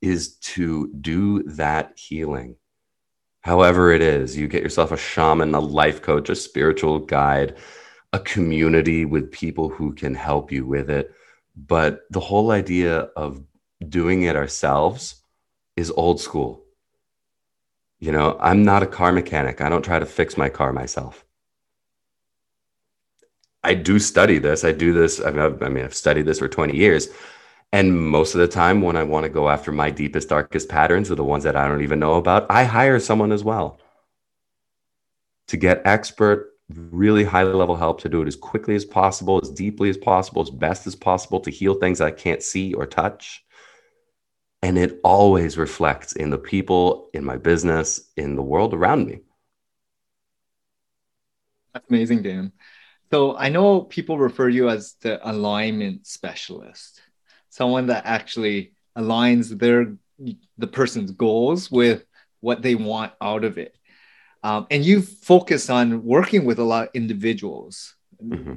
[0.00, 2.56] is to do that healing.
[3.42, 7.56] However, it is, you get yourself a shaman, a life coach, a spiritual guide,
[8.12, 11.12] a community with people who can help you with it.
[11.56, 13.42] But the whole idea of
[13.88, 15.22] doing it ourselves
[15.76, 16.64] is old school.
[18.00, 19.60] You know, I'm not a car mechanic.
[19.60, 21.24] I don't try to fix my car myself.
[23.62, 24.64] I do study this.
[24.64, 25.20] I do this.
[25.20, 27.08] I mean, I've studied this for 20 years.
[27.72, 31.10] And most of the time, when I want to go after my deepest, darkest patterns
[31.10, 33.78] or the ones that I don't even know about, I hire someone as well
[35.48, 39.50] to get expert, really high level help to do it as quickly as possible, as
[39.50, 43.44] deeply as possible, as best as possible to heal things I can't see or touch
[44.62, 49.20] and it always reflects in the people, in my business, in the world around me.
[51.72, 52.52] That's amazing, Dan.
[53.10, 57.00] So I know people refer you as the alignment specialist,
[57.48, 59.96] someone that actually aligns their
[60.58, 62.04] the person's goals with
[62.40, 63.74] what they want out of it.
[64.42, 67.94] Um, and you focus on working with a lot of individuals.
[68.22, 68.54] Mm-hmm.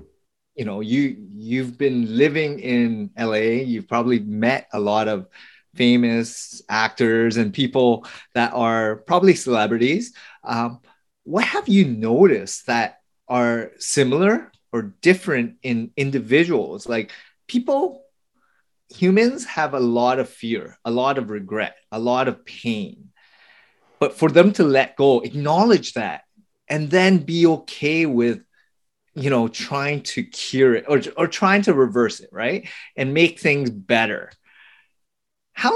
[0.56, 3.64] You know, you you've been living in LA.
[3.64, 5.28] You've probably met a lot of
[5.76, 10.14] famous actors and people that are probably celebrities.
[10.44, 10.80] Um,
[11.24, 16.88] what have you noticed that are similar or different in individuals?
[16.88, 17.12] Like
[17.48, 18.04] people,
[18.94, 23.10] humans have a lot of fear, a lot of regret, a lot of pain.
[24.00, 26.24] But for them to let go, acknowledge that,
[26.68, 28.44] and then be okay with
[29.16, 33.40] you know trying to cure it or, or trying to reverse it right and make
[33.40, 34.32] things better
[35.54, 35.72] how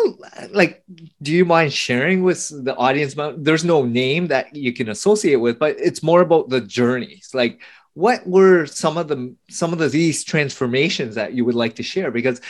[0.50, 0.84] like
[1.22, 5.60] do you mind sharing with the audience there's no name that you can associate with
[5.60, 7.30] but it's more about the journeys.
[7.34, 7.62] Like
[7.94, 11.84] what were some of the some of the, these transformations that you would like to
[11.84, 12.12] share?
[12.12, 12.42] Because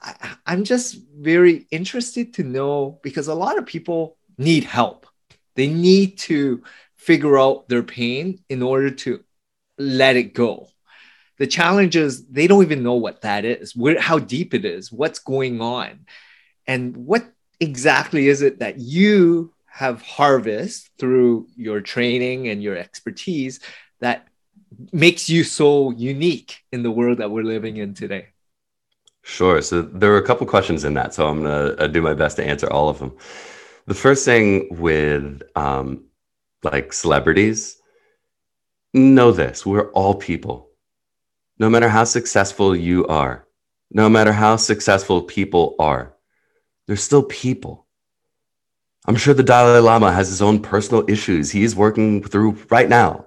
[0.00, 5.06] I, i'm just very interested to know because a lot of people need help.
[5.56, 6.62] They need to
[6.96, 9.24] figure out their pain in order to
[9.76, 10.68] let it go.
[11.38, 13.74] The challenge is they don't even know what that is.
[13.74, 14.92] Where how deep it is.
[14.92, 16.06] What's going on
[16.68, 17.24] and what
[17.60, 23.60] exactly is it that you have harvest through your training and your expertise
[24.00, 24.28] that
[24.92, 28.28] makes you so unique in the world that we're living in today?
[29.24, 29.62] Sure.
[29.62, 32.44] So there were a couple questions in that, so I'm gonna do my best to
[32.46, 33.16] answer all of them.
[33.86, 36.06] The first thing with um,
[36.64, 37.76] like celebrities,
[38.94, 40.70] know this: we're all people.
[41.58, 43.46] no matter how successful you are,
[43.90, 46.14] no matter how successful people are,
[46.88, 47.86] they're still people.
[49.06, 53.26] I'm sure the Dalai Lama has his own personal issues he's working through right now.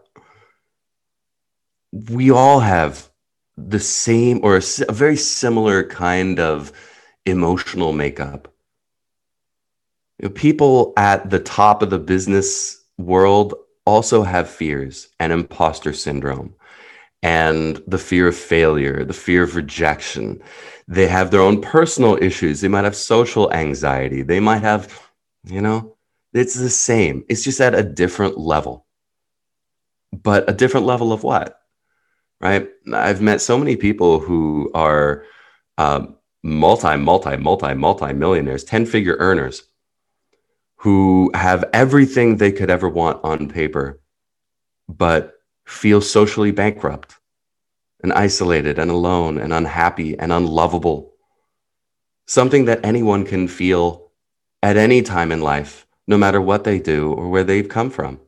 [1.92, 3.08] We all have
[3.56, 6.72] the same or a, a very similar kind of
[7.26, 8.52] emotional makeup.
[10.20, 13.54] You know, people at the top of the business world
[13.86, 16.56] also have fears and imposter syndrome
[17.24, 20.42] and the fear of failure, the fear of rejection.
[20.88, 22.62] They have their own personal issues.
[22.62, 24.24] They might have social anxiety.
[24.24, 25.00] They might have,
[25.46, 25.98] you know,
[26.34, 27.24] it's the same.
[27.30, 28.86] It's just at a different level.
[30.12, 31.58] But a different level of what?
[32.40, 32.70] Right?
[32.92, 35.26] I've met so many people who are
[35.78, 39.64] um, multi, multi, multi, multi millionaires, 10 figure earners
[40.78, 44.02] who have everything they could ever want on paper,
[44.90, 45.36] but
[45.72, 47.16] feel socially bankrupt
[48.04, 51.14] and isolated and alone and unhappy and unlovable.
[52.28, 54.12] Something that anyone can feel
[54.62, 58.20] at any time in life, no matter what they do or where they've come from.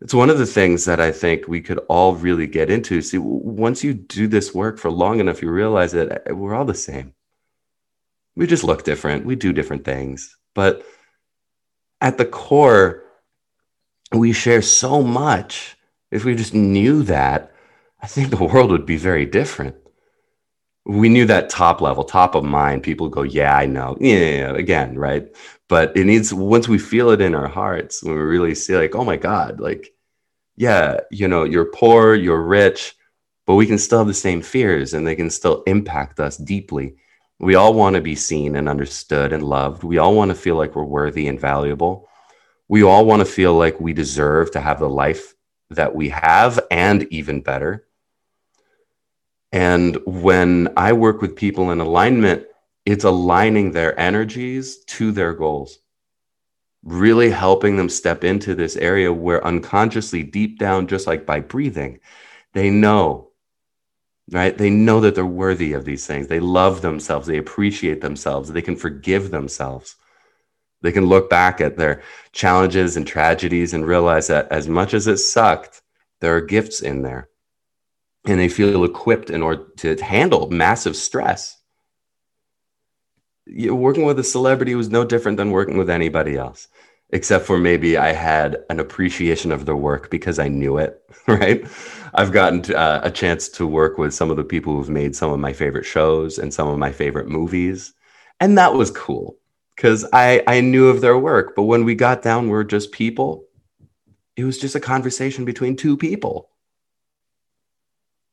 [0.00, 3.02] It's one of the things that I think we could all really get into.
[3.02, 6.64] See, once you do this work for long enough, you realize that eh, we're all
[6.64, 7.12] the same.
[8.34, 10.38] We just look different, we do different things.
[10.54, 10.86] But
[12.00, 13.04] at the core,
[14.12, 15.76] we share so much.
[16.10, 17.52] If we just knew that,
[18.00, 19.76] I think the world would be very different.
[20.86, 23.96] We knew that top level, top of mind, people go, Yeah, I know.
[24.00, 25.28] Yeah, yeah, again, right?
[25.68, 28.94] But it needs, once we feel it in our hearts, when we really see, like,
[28.94, 29.92] oh my God, like,
[30.56, 32.94] yeah, you know, you're poor, you're rich,
[33.46, 36.96] but we can still have the same fears and they can still impact us deeply
[37.40, 39.82] we all want to be seen and understood and loved.
[39.82, 42.06] We all want to feel like we're worthy and valuable.
[42.68, 45.34] We all want to feel like we deserve to have the life
[45.70, 47.86] that we have and even better.
[49.52, 52.46] And when I work with people in alignment,
[52.86, 55.78] it's aligning their energies to their goals,
[56.82, 62.00] really helping them step into this area where unconsciously, deep down, just like by breathing,
[62.52, 63.30] they know
[64.30, 64.56] right?
[64.56, 66.28] They know that they're worthy of these things.
[66.28, 67.26] They love themselves.
[67.26, 68.50] They appreciate themselves.
[68.50, 69.96] They can forgive themselves.
[70.82, 75.06] They can look back at their challenges and tragedies and realize that as much as
[75.06, 75.82] it sucked,
[76.20, 77.28] there are gifts in there.
[78.26, 81.56] And they feel equipped in order to handle massive stress.
[83.46, 86.68] Working with a celebrity was no different than working with anybody else
[87.12, 91.64] except for maybe I had an appreciation of their work because I knew it, right?
[92.14, 95.16] I've gotten to, uh, a chance to work with some of the people who've made
[95.16, 97.92] some of my favorite shows and some of my favorite movies.
[98.40, 99.39] And that was cool
[99.80, 101.56] because I, I knew of their work.
[101.56, 103.46] But when we got down, we we're just people.
[104.36, 106.50] It was just a conversation between two people.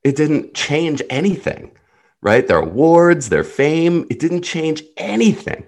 [0.04, 1.72] It didn't change anything,
[2.22, 2.46] right?
[2.46, 5.68] Their awards, their fame, it didn't change anything.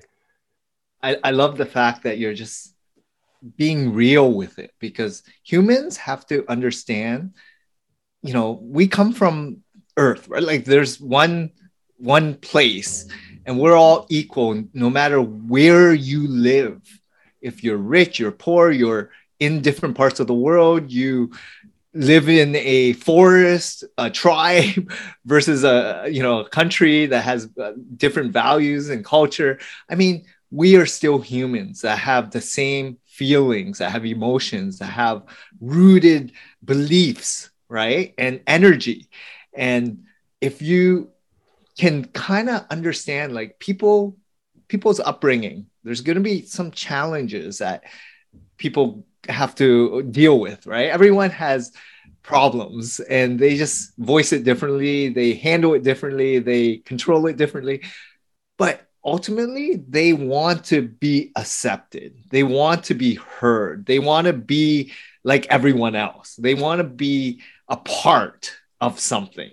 [1.01, 2.75] I, I love the fact that you're just
[3.55, 7.33] being real with it because humans have to understand
[8.21, 9.63] you know we come from
[9.95, 11.49] earth right like there's one
[11.95, 13.07] one place
[13.45, 16.81] and we're all equal no matter where you live
[17.41, 21.31] if you're rich you're poor you're in different parts of the world you
[21.93, 24.91] live in a forest a tribe
[25.25, 29.57] versus a you know a country that has uh, different values and culture
[29.89, 34.85] i mean we are still humans that have the same feelings, that have emotions, that
[34.85, 35.23] have
[35.59, 36.31] rooted
[36.63, 38.13] beliefs, right?
[38.17, 39.09] And energy.
[39.53, 40.05] And
[40.41, 41.11] if you
[41.79, 44.17] can kind of understand like people
[44.67, 47.85] people's upbringing, there's going to be some challenges that
[48.57, 50.89] people have to deal with, right?
[50.89, 51.71] Everyone has
[52.21, 57.81] problems and they just voice it differently, they handle it differently, they control it differently.
[58.57, 62.13] But ultimately they want to be accepted.
[62.29, 63.85] They want to be heard.
[63.85, 64.91] They want to be
[65.23, 66.35] like everyone else.
[66.35, 69.51] They want to be a part of something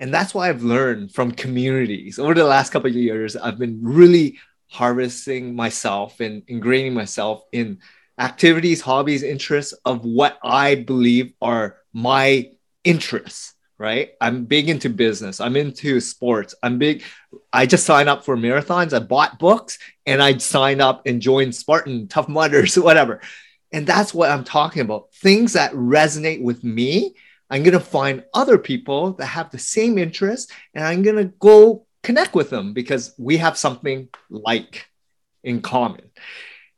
[0.00, 3.78] and that's why i've learned from communities over the last couple of years i've been
[3.82, 7.78] really harvesting myself and ingraining myself in
[8.18, 12.50] activities hobbies interests of what i believe are my
[12.82, 14.10] interests right?
[14.20, 15.40] I'm big into business.
[15.40, 16.54] I'm into sports.
[16.62, 17.02] I'm big.
[17.50, 18.92] I just signed up for marathons.
[18.92, 23.22] I bought books and I signed up and joined Spartan, Tough Mudders, whatever.
[23.72, 25.14] And that's what I'm talking about.
[25.14, 27.14] Things that resonate with me.
[27.50, 31.24] I'm going to find other people that have the same interest and I'm going to
[31.24, 34.86] go connect with them because we have something like
[35.42, 36.10] in common.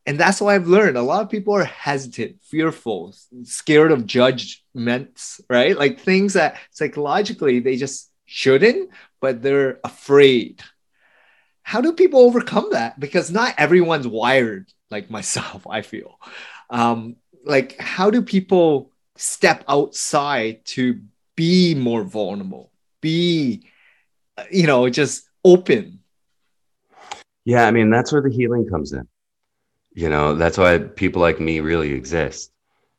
[0.06, 3.14] and that's why I've learned a lot of people are hesitant, fearful,
[3.44, 5.76] scared of judgments, right?
[5.76, 10.62] Like things that psychologically they just shouldn't, but they're afraid.
[11.62, 12.98] How do people overcome that?
[12.98, 16.18] Because not everyone's wired like myself, I feel.
[16.70, 21.00] Um, like, how do people step outside to
[21.36, 23.64] be more vulnerable, be,
[24.50, 26.00] you know, just open?
[27.44, 29.08] Yeah, I mean, that's where the healing comes in
[29.94, 32.52] you know, that's why people like me really exist.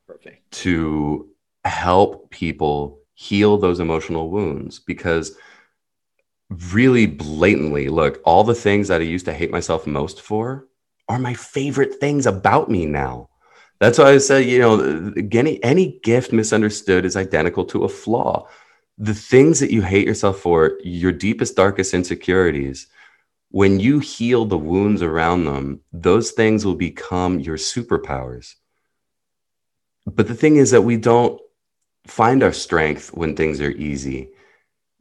[0.07, 0.51] Perfect.
[0.51, 1.29] To
[1.65, 5.35] help people heal those emotional wounds because
[6.71, 10.67] really blatantly, look, all the things that I used to hate myself most for
[11.09, 13.29] are my favorite things about me now.
[13.83, 18.47] That's why I said, you know, any, any gift misunderstood is identical to a flaw.
[18.97, 22.87] The things that you hate yourself for, your deepest, darkest insecurities,
[23.49, 28.53] when you heal the wounds around them, those things will become your superpowers.
[30.05, 31.41] But the thing is that we don't
[32.07, 34.29] find our strength when things are easy.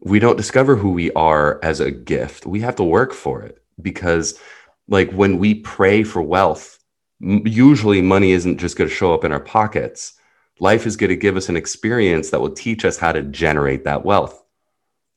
[0.00, 2.46] We don't discover who we are as a gift.
[2.46, 4.40] We have to work for it because,
[4.88, 6.80] like, when we pray for wealth,
[7.22, 10.14] usually money isn't just going to show up in our pockets.
[10.60, 13.84] Life is going to give us an experience that will teach us how to generate
[13.84, 14.42] that wealth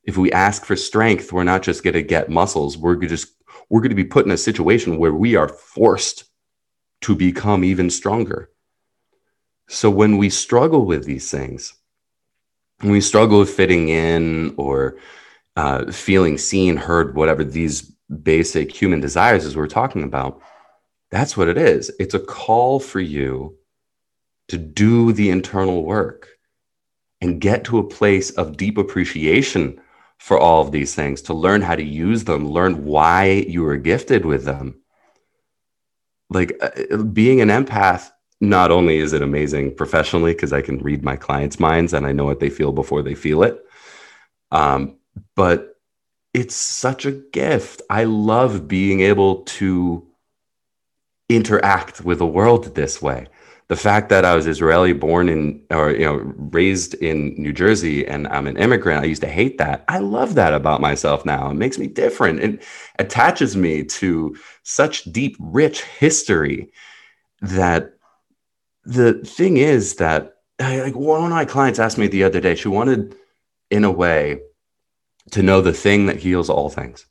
[0.06, 2.78] if we ask for strength, we're not just going to get muscles.
[2.78, 3.32] We're just
[3.68, 6.24] we're going to be put in a situation where we are forced
[7.02, 8.50] to become even stronger.
[9.68, 11.74] So when we struggle with these things,
[12.80, 14.98] when we struggle with fitting in or
[15.56, 17.82] uh, feeling seen, heard, whatever these
[18.22, 20.40] basic human desires as we're talking about,
[21.10, 21.90] that's what it is.
[21.98, 23.56] It's a call for you
[24.48, 26.28] to do the internal work
[27.20, 29.80] and get to a place of deep appreciation
[30.18, 33.76] for all of these things, to learn how to use them, learn why you were
[33.76, 34.80] gifted with them.
[36.30, 41.04] Like uh, being an empath, not only is it amazing professionally because I can read
[41.04, 43.62] my clients' minds and I know what they feel before they feel it,
[44.50, 44.96] um,
[45.34, 45.76] but
[46.34, 47.82] it's such a gift.
[47.88, 50.06] I love being able to
[51.28, 53.26] interact with the world this way
[53.68, 58.06] the fact that I was Israeli born in or you know raised in New Jersey
[58.06, 59.84] and I'm an immigrant, I used to hate that.
[59.88, 61.50] I love that about myself now.
[61.50, 62.40] It makes me different.
[62.40, 62.62] It
[62.98, 66.70] attaches me to such deep, rich history
[67.40, 67.94] that
[68.84, 72.68] the thing is that like one of my clients asked me the other day, she
[72.68, 73.16] wanted
[73.70, 74.40] in a way
[75.32, 77.04] to know the thing that heals all things.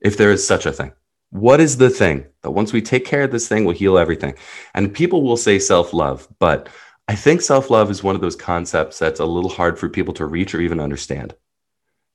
[0.00, 0.92] If there is such a thing.
[1.30, 4.34] What is the thing that once we take care of this thing, we'll heal everything?
[4.74, 6.68] And people will say self love, but
[7.06, 10.14] I think self love is one of those concepts that's a little hard for people
[10.14, 11.34] to reach or even understand.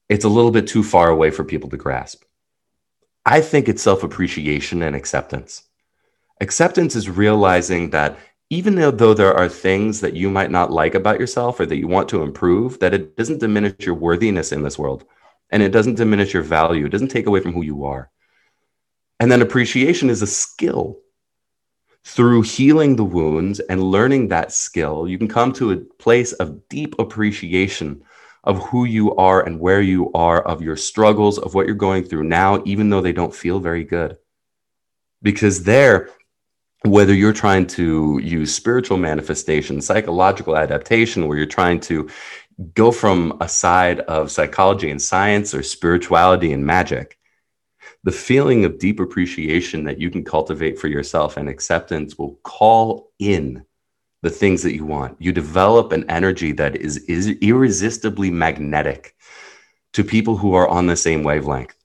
[0.10, 2.24] It's a little bit too far away for people to grasp.
[3.26, 5.64] I think it's self appreciation and acceptance.
[6.42, 11.20] Acceptance is realizing that even though there are things that you might not like about
[11.20, 14.78] yourself or that you want to improve, that it doesn't diminish your worthiness in this
[14.78, 15.06] world
[15.50, 16.86] and it doesn't diminish your value.
[16.86, 18.12] It doesn't take away from who you are.
[19.20, 21.00] And then appreciation is a skill.
[22.04, 26.68] Through healing the wounds and learning that skill, you can come to a place of
[26.70, 28.04] deep appreciation
[28.44, 32.04] of who you are and where you are, of your struggles, of what you're going
[32.04, 34.18] through now, even though they don't feel very good.
[35.24, 36.10] Because there,
[36.84, 42.08] whether you're trying to use spiritual manifestation, psychological adaptation, where you're trying to
[42.76, 47.18] go from a side of psychology and science or spirituality and magic,
[48.06, 53.12] the feeling of deep appreciation that you can cultivate for yourself and acceptance will call
[53.18, 53.66] in
[54.22, 55.20] the things that you want.
[55.20, 59.16] You develop an energy that is, is irresistibly magnetic
[59.94, 61.76] to people who are on the same wavelength,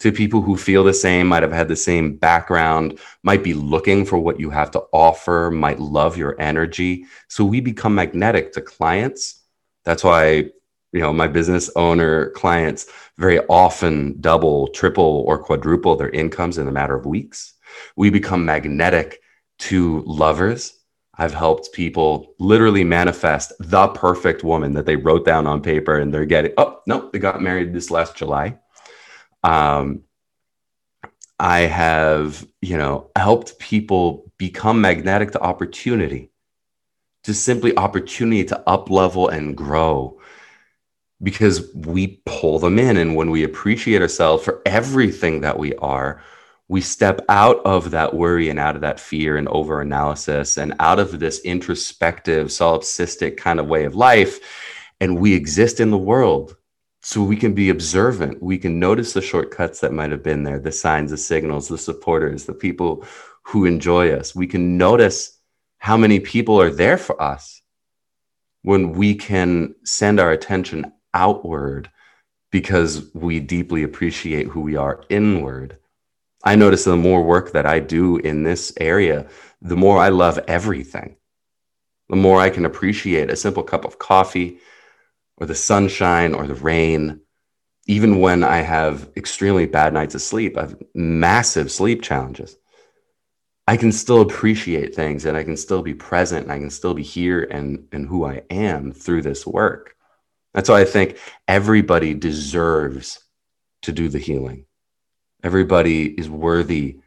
[0.00, 4.04] to people who feel the same, might have had the same background, might be looking
[4.04, 7.06] for what you have to offer, might love your energy.
[7.28, 9.42] So we become magnetic to clients.
[9.84, 10.50] That's why
[10.92, 12.86] you know my business owner clients
[13.16, 17.54] very often double triple or quadruple their incomes in a matter of weeks.
[17.96, 19.20] We become magnetic
[19.60, 20.74] to lovers.
[21.14, 26.14] I've helped people literally manifest the perfect woman that they wrote down on paper and
[26.14, 28.58] they're getting oh no they got married this last july.
[29.44, 30.02] Um,
[31.40, 36.30] i have you know helped people become magnetic to opportunity
[37.24, 40.17] to simply opportunity to up level and grow
[41.22, 42.96] because we pull them in.
[42.96, 46.22] And when we appreciate ourselves for everything that we are,
[46.68, 50.74] we step out of that worry and out of that fear and over analysis and
[50.78, 54.38] out of this introspective, solipsistic kind of way of life.
[55.00, 56.56] And we exist in the world.
[57.00, 58.42] So we can be observant.
[58.42, 61.78] We can notice the shortcuts that might have been there, the signs, the signals, the
[61.78, 63.06] supporters, the people
[63.44, 64.34] who enjoy us.
[64.34, 65.38] We can notice
[65.78, 67.62] how many people are there for us
[68.62, 71.90] when we can send our attention outward
[72.52, 75.76] because we deeply appreciate who we are inward.
[76.44, 79.26] I notice the more work that I do in this area,
[79.60, 81.16] the more I love everything,
[82.08, 84.60] the more I can appreciate a simple cup of coffee
[85.36, 87.20] or the sunshine or the rain.
[87.86, 92.56] Even when I have extremely bad nights of sleep, I have massive sleep challenges.
[93.66, 96.94] I can still appreciate things and I can still be present and I can still
[96.94, 99.97] be here and, and who I am through this work.
[100.58, 103.20] That's why I think everybody deserves
[103.82, 104.64] to do the healing.
[105.44, 106.98] Everybody is worthy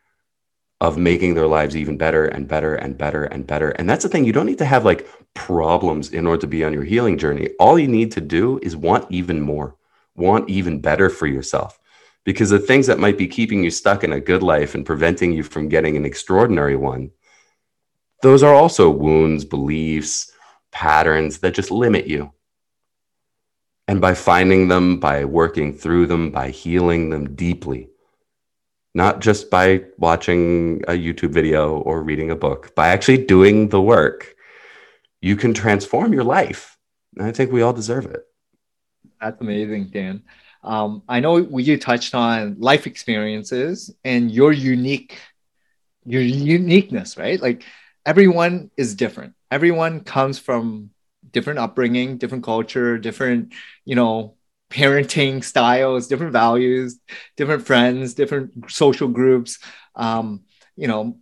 [0.80, 3.72] of making their lives even better and better and better and better.
[3.72, 6.64] And that's the thing, you don't need to have like problems in order to be
[6.64, 7.49] on your healing journey.
[7.60, 9.76] All you need to do is want even more,
[10.16, 11.78] want even better for yourself.
[12.24, 15.34] Because the things that might be keeping you stuck in a good life and preventing
[15.34, 17.12] you from getting an extraordinary one,
[18.22, 20.32] those are also wounds, beliefs,
[20.72, 22.32] patterns that just limit you.
[23.92, 27.89] And by finding them, by working through them, by healing them deeply,
[28.94, 33.82] not just by watching a YouTube video or reading a book, by actually doing the
[33.82, 34.34] work,
[35.20, 36.78] you can transform your life.
[37.18, 38.22] And I think we all deserve it.
[39.20, 40.24] That's amazing, Dan.
[40.64, 45.20] Um, I know you touched on life experiences and your unique,
[46.06, 47.42] your uniqueness, right?
[47.42, 47.66] Like
[48.06, 49.34] everyone is different.
[49.52, 50.92] Everyone comes from
[51.32, 53.54] different upbringing, different culture, different,
[53.86, 54.36] you know,
[54.70, 57.00] parenting styles, different values,
[57.38, 59.60] different friends, different social groups.
[59.96, 60.42] Um,
[60.76, 61.18] you know,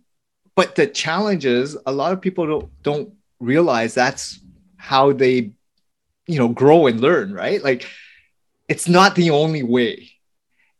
[0.54, 4.40] but the challenge is a lot of people don't, don't realize that's
[4.76, 5.52] how they,
[6.26, 7.62] you know, grow and learn, right?
[7.62, 7.88] Like
[8.68, 10.12] it's not the only way.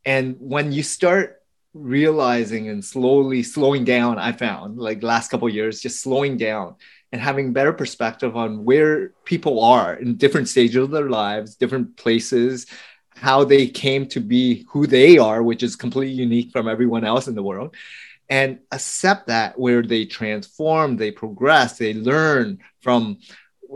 [0.05, 1.43] And when you start
[1.75, 6.77] realizing and slowly slowing down, I found like last couple years, just slowing down
[7.13, 11.97] and having better perspective on where people are in different stages of their lives, different
[11.97, 12.67] places,
[13.15, 17.27] how they came to be who they are, which is completely unique from everyone else
[17.29, 17.75] in the world,
[18.29, 23.19] and accept that where they transform, they progress, they learn from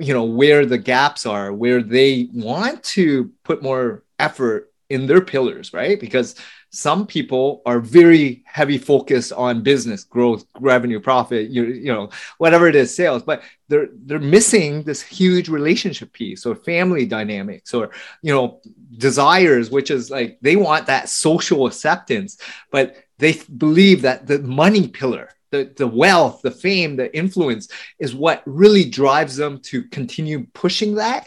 [0.00, 5.20] you know where the gaps are where they want to put more effort in their
[5.20, 6.00] pillars right?
[6.00, 6.34] Because
[6.74, 12.66] some people are very heavy focused on business growth revenue profit you, you know whatever
[12.66, 17.90] it is sales but they're they're missing this huge relationship piece or family dynamics or
[18.22, 18.60] you know
[18.98, 22.38] desires which is like they want that social acceptance
[22.70, 27.68] but they believe that the money pillar the, the wealth the fame the influence
[28.00, 31.24] is what really drives them to continue pushing that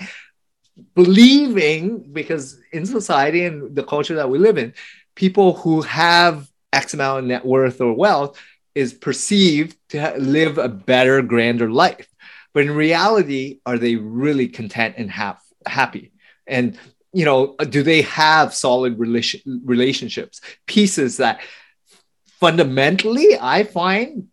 [0.94, 4.74] believing because in society and the culture that we live in
[5.18, 8.40] people who have X amount of net worth or wealth
[8.76, 12.08] is perceived to live a better, grander life.
[12.54, 16.14] But in reality, are they really content and ha- happy?
[16.46, 16.78] And
[17.14, 21.42] you know, do they have solid relation- relationships, pieces that
[22.40, 24.28] fundamentally I find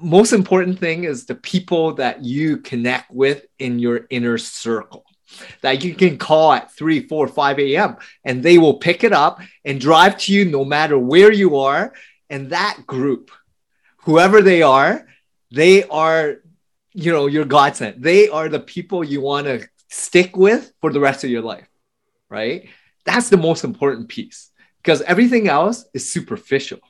[0.00, 5.04] most important thing is the people that you connect with in your inner circle
[5.60, 7.96] that you can call at 3, 4, 5 a.m.
[8.24, 11.92] and they will pick it up and drive to you no matter where you are.
[12.30, 13.30] And that group,
[13.98, 15.06] whoever they are,
[15.50, 16.36] they are,
[16.92, 18.02] you know, your godsend.
[18.02, 21.68] They are the people you want to stick with for the rest of your life,
[22.28, 22.68] right?
[23.04, 24.50] That's the most important piece
[24.82, 26.80] because everything else is superficial.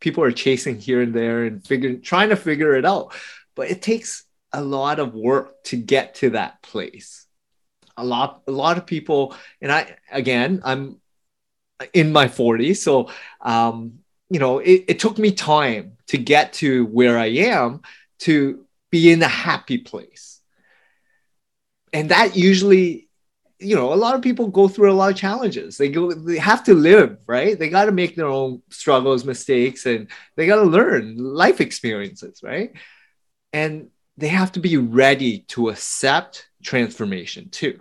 [0.00, 3.12] People are chasing here and there and figuring, trying to figure it out.
[3.54, 7.26] But it takes a lot of work to get to that place
[8.00, 11.00] a lot a lot of people and i again i'm
[11.92, 16.86] in my 40s so um you know it, it took me time to get to
[16.86, 17.80] where i am
[18.20, 20.40] to be in a happy place.
[21.92, 23.08] And that usually
[23.62, 25.76] you know a lot of people go through a lot of challenges.
[25.76, 27.58] They go they have to live right?
[27.58, 32.40] They got to make their own struggles mistakes and they got to learn life experiences
[32.42, 32.72] right?
[33.52, 37.80] And they have to be ready to accept transformation too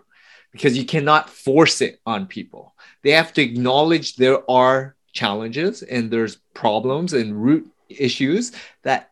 [0.51, 2.75] because you cannot force it on people.
[3.03, 8.51] They have to acknowledge there are challenges and there's problems and root issues
[8.83, 9.11] that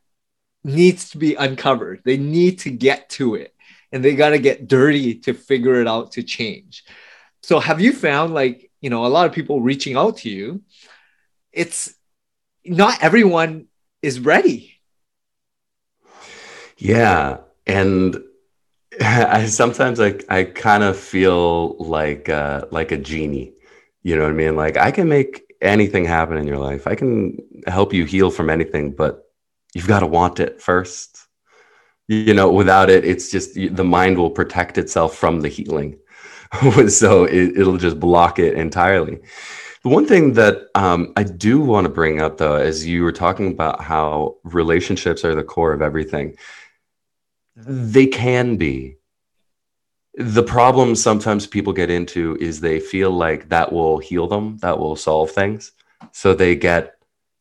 [0.64, 2.02] needs to be uncovered.
[2.04, 3.54] They need to get to it
[3.92, 6.84] and they got to get dirty to figure it out to change.
[7.42, 10.62] So have you found like, you know, a lot of people reaching out to you,
[11.52, 11.96] it's
[12.66, 13.68] not everyone
[14.02, 14.74] is ready.
[16.78, 17.38] Yeah.
[17.66, 18.18] And
[19.02, 23.54] I sometimes I I kind of feel like uh, like a genie.
[24.04, 24.56] You know what I mean?
[24.56, 26.88] Like I can make anything happen in your life.
[26.88, 27.38] I can
[27.68, 29.26] help you heal from anything, but
[29.74, 31.28] you've got to want it first.
[32.08, 36.00] You know, without it, it's just the mind will protect itself from the healing.
[36.88, 39.20] so it, will just block it entirely.
[39.84, 43.12] The one thing that um, I do want to bring up, though, as you were
[43.12, 46.38] talking about how relationships are the core of everything,
[47.58, 48.98] they can be.
[50.14, 54.78] The problem sometimes people get into is they feel like that will heal them, that
[54.78, 55.72] will solve things.
[56.12, 56.96] So they get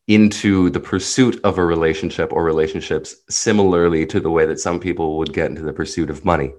[0.09, 5.19] into the pursuit of a relationship or relationships similarly to the way that some people
[5.19, 6.55] would get into the pursuit of money.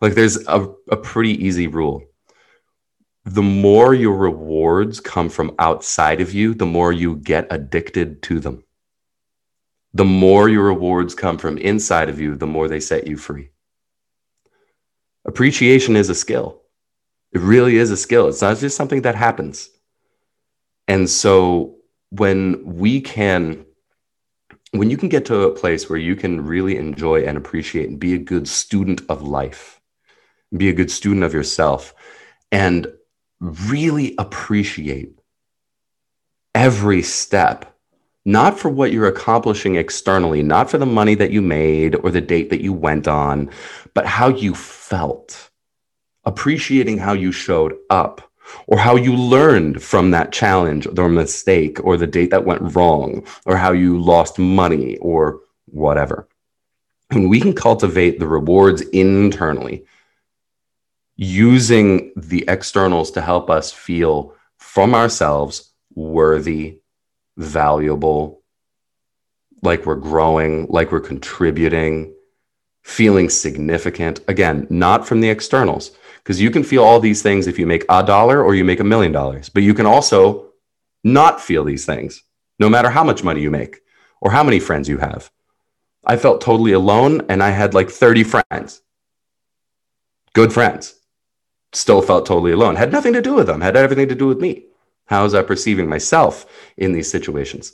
[0.00, 2.04] Like there's a, a pretty easy rule.
[3.24, 8.40] The more your rewards come from outside of you, the more you get addicted to
[8.40, 8.64] them.
[9.94, 13.50] The more your rewards come from inside of you, the more they set you free.
[15.24, 16.62] Appreciation is a skill.
[17.32, 18.28] It really is a skill.
[18.28, 19.70] It's not just something that happens.
[20.88, 21.76] And so
[22.10, 23.64] when we can
[24.72, 27.98] when you can get to a place where you can really enjoy and appreciate and
[27.98, 29.80] be a good student of life
[30.56, 31.94] be a good student of yourself
[32.50, 32.88] and
[33.40, 35.18] really appreciate
[36.54, 37.76] every step
[38.24, 42.20] not for what you're accomplishing externally not for the money that you made or the
[42.20, 43.50] date that you went on
[43.94, 45.50] but how you felt
[46.24, 48.30] appreciating how you showed up
[48.66, 53.26] or how you learned from that challenge or mistake or the date that went wrong
[53.46, 56.28] or how you lost money or whatever.
[57.10, 59.84] And we can cultivate the rewards internally
[61.16, 66.79] using the externals to help us feel from ourselves worthy,
[67.40, 68.42] valuable,
[69.62, 72.14] like we're growing, like we're contributing,
[72.82, 74.20] feeling significant.
[74.28, 77.84] Again, not from the externals because you can feel all these things if you make
[77.88, 80.52] a dollar or you make a million dollars, but you can also
[81.02, 82.22] not feel these things
[82.58, 83.80] no matter how much money you make
[84.20, 85.30] or how many friends you have.
[86.04, 88.82] I felt totally alone and I had like 30 friends,
[90.34, 90.94] good friends.
[91.72, 92.74] Still felt totally alone.
[92.74, 94.64] Had nothing to do with them, had everything to do with me.
[95.10, 96.46] How was I perceiving myself
[96.76, 97.72] in these situations?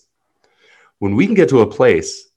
[1.01, 2.31] When we can get to a place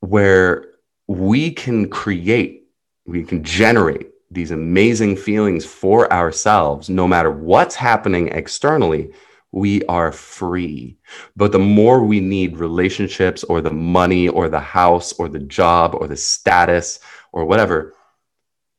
[0.00, 0.66] where
[1.06, 2.68] we can create,
[3.06, 9.12] we can generate these amazing feelings for ourselves, no matter what's happening externally,
[9.52, 10.98] we are free.
[11.34, 15.94] But the more we need relationships or the money or the house or the job
[15.94, 17.00] or the status
[17.32, 17.94] or whatever,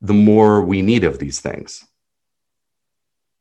[0.00, 1.84] the more we need of these things.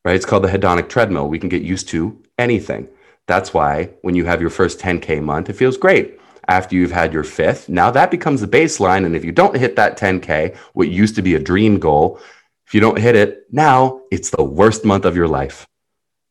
[0.06, 0.16] Right?
[0.16, 1.28] It's called the hedonic treadmill.
[1.28, 2.88] We can get used to anything.
[3.28, 7.14] That's why when you have your first 10K month, it feels great after you've had
[7.14, 7.70] your fifth.
[7.70, 9.06] Now that becomes the baseline.
[9.06, 12.20] And if you don't hit that 10K, what used to be a dream goal,
[12.66, 15.68] if you don't hit it, now it's the worst month of your life,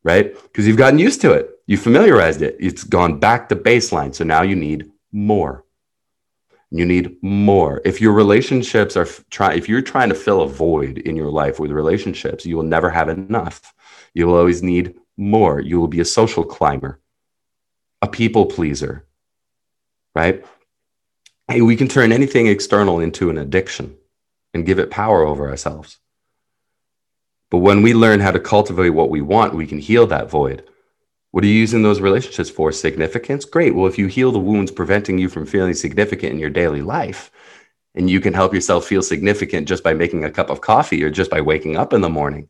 [0.03, 0.35] right?
[0.43, 1.51] Because you've gotten used to it.
[1.67, 2.57] You familiarized it.
[2.59, 4.15] It's gone back to baseline.
[4.15, 5.65] So now you need more.
[6.71, 7.81] You need more.
[7.85, 11.59] If your relationships are trying, if you're trying to fill a void in your life
[11.59, 13.73] with relationships, you will never have enough.
[14.13, 15.61] You will always need more.
[15.61, 17.01] You will be a social climber,
[18.03, 19.07] a people pleaser,
[20.15, 20.45] right?
[21.49, 23.97] Hey, we can turn anything external into an addiction
[24.53, 25.99] and give it power over ourselves.
[27.51, 30.69] But when we learn how to cultivate what we want, we can heal that void.
[31.31, 32.73] What are you using those relationships for?
[32.73, 33.45] Significance?
[33.45, 33.75] Great.
[33.75, 37.31] Well, if you heal the wounds preventing you from feeling significant in your daily life,
[37.95, 41.11] and you can help yourself feel significant just by making a cup of coffee or
[41.11, 42.49] just by waking up in the morning,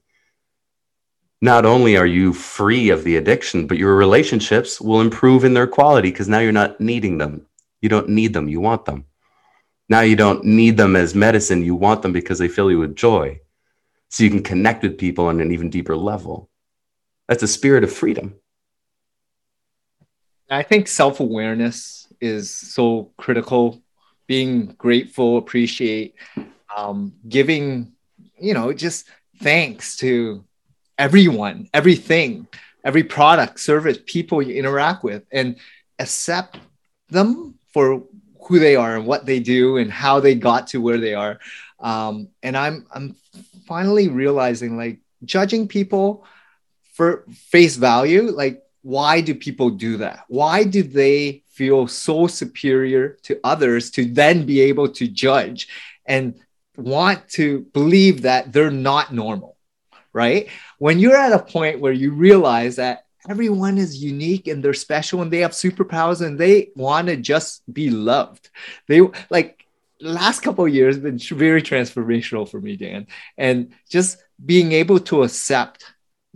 [1.41, 5.68] not only are you free of the addiction, but your relationships will improve in their
[5.68, 7.47] quality because now you're not needing them.
[7.81, 9.05] You don't need them, you want them.
[9.89, 12.97] Now you don't need them as medicine, you want them because they fill you with
[12.97, 13.41] joy.
[14.11, 16.51] So you can connect with people on an even deeper level.
[17.29, 18.35] That's a spirit of freedom.
[20.51, 23.83] I think self awareness is so critical.
[24.27, 26.15] Being grateful, appreciate,
[26.77, 27.93] um, giving,
[28.39, 29.09] you know, just
[29.41, 30.45] thanks to
[30.99, 32.47] everyone, everything,
[32.85, 35.57] every product, service, people you interact with, and
[35.99, 36.59] accept
[37.09, 38.03] them for
[38.43, 41.39] who they are and what they do and how they got to where they are.
[41.81, 43.17] Um, and I'm I'm
[43.67, 46.25] finally realizing like judging people
[46.95, 50.24] for face value, like why do people do that?
[50.28, 55.68] Why do they feel so superior to others to then be able to judge
[56.07, 56.41] and
[56.74, 59.59] want to believe that they're not normal?
[60.14, 60.49] Right?
[60.78, 65.20] When you're at a point where you realize that everyone is unique and they're special
[65.20, 68.49] and they have superpowers and they want to just be loved.
[68.86, 69.66] They like
[70.01, 75.24] last couple of years been very transformational for me, Dan, and just being able to
[75.24, 75.84] accept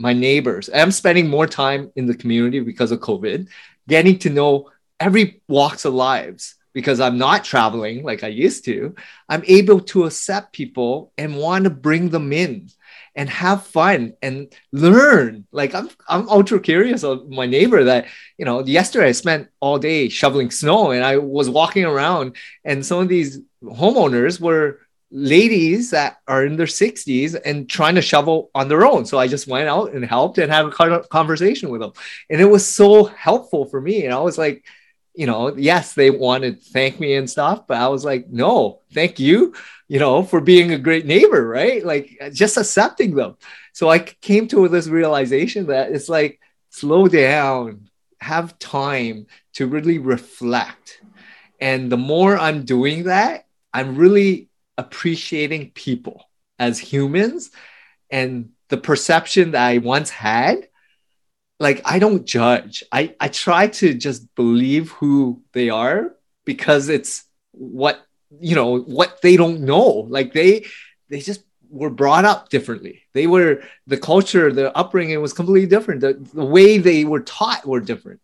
[0.03, 0.69] my neighbors.
[0.75, 3.49] I'm spending more time in the community because of COVID,
[3.89, 8.95] getting to know every walks of lives because I'm not traveling like I used to,
[9.29, 12.71] I'm able to accept people and want to bring them in
[13.15, 15.47] and have fun and learn.
[15.53, 18.07] Like I'm I'm ultra curious of my neighbor that,
[18.39, 22.85] you know, yesterday I spent all day shoveling snow and I was walking around and
[22.85, 24.81] some of these homeowners were
[25.13, 29.05] ladies that are in their 60s and trying to shovel on their own.
[29.05, 31.93] So I just went out and helped and had a conversation with them.
[32.31, 34.05] And it was so helpful for me.
[34.05, 34.65] And I was like,
[35.15, 38.81] you know, yes, they wanted to thank me and stuff, but I was like, no,
[38.95, 39.55] thank you,
[39.87, 41.85] you know, for being a great neighbor, right?
[41.85, 43.37] Like just accepting them.
[43.75, 46.41] So I came to this realization that it's like
[46.71, 47.91] slow down,
[48.21, 51.03] have time to really reflect.
[51.61, 54.49] And the more I'm doing that, I'm really
[54.79, 56.25] appreciating people
[56.59, 57.51] as humans
[58.11, 60.69] and the perception that I once had
[61.63, 62.83] like I don't judge.
[62.91, 66.13] I I try to just believe who they are
[66.45, 68.05] because it's what
[68.41, 70.07] you know what they don't know.
[70.09, 70.67] Like they
[71.09, 73.03] they just were brought up differently.
[73.15, 76.01] They were the culture, the upbringing was completely different.
[76.01, 78.21] The, the way they were taught were different.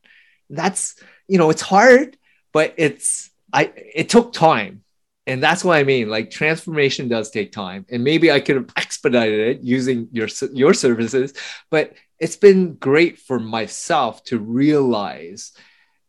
[0.50, 2.16] That's you know it's hard,
[2.52, 4.82] but it's I it took time.
[5.28, 6.08] And that's what I mean.
[6.08, 10.72] Like transformation does take time, and maybe I could have expedited it using your your
[10.72, 11.34] services,
[11.70, 15.52] but it's been great for myself to realize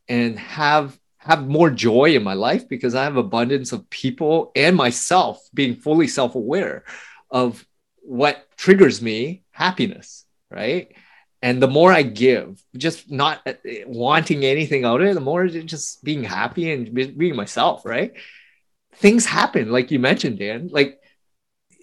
[0.07, 4.73] and have have more joy in my life because I have abundance of people and
[4.75, 6.85] myself being fully self-aware
[7.29, 7.67] of
[7.97, 10.95] what triggers me happiness, right?
[11.41, 13.53] And the more I give, just not uh,
[13.85, 18.13] wanting anything out of it, the more just being happy and being myself, right?
[18.95, 20.69] Things happen, like you mentioned, Dan.
[20.71, 20.99] Like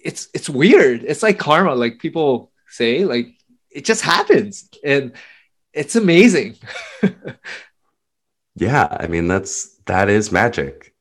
[0.03, 1.03] it's it's weird.
[1.03, 3.37] It's like karma, like people say, like
[3.77, 5.11] it just happens and
[5.71, 6.55] it's amazing
[8.55, 10.95] yeah i mean that's that is magic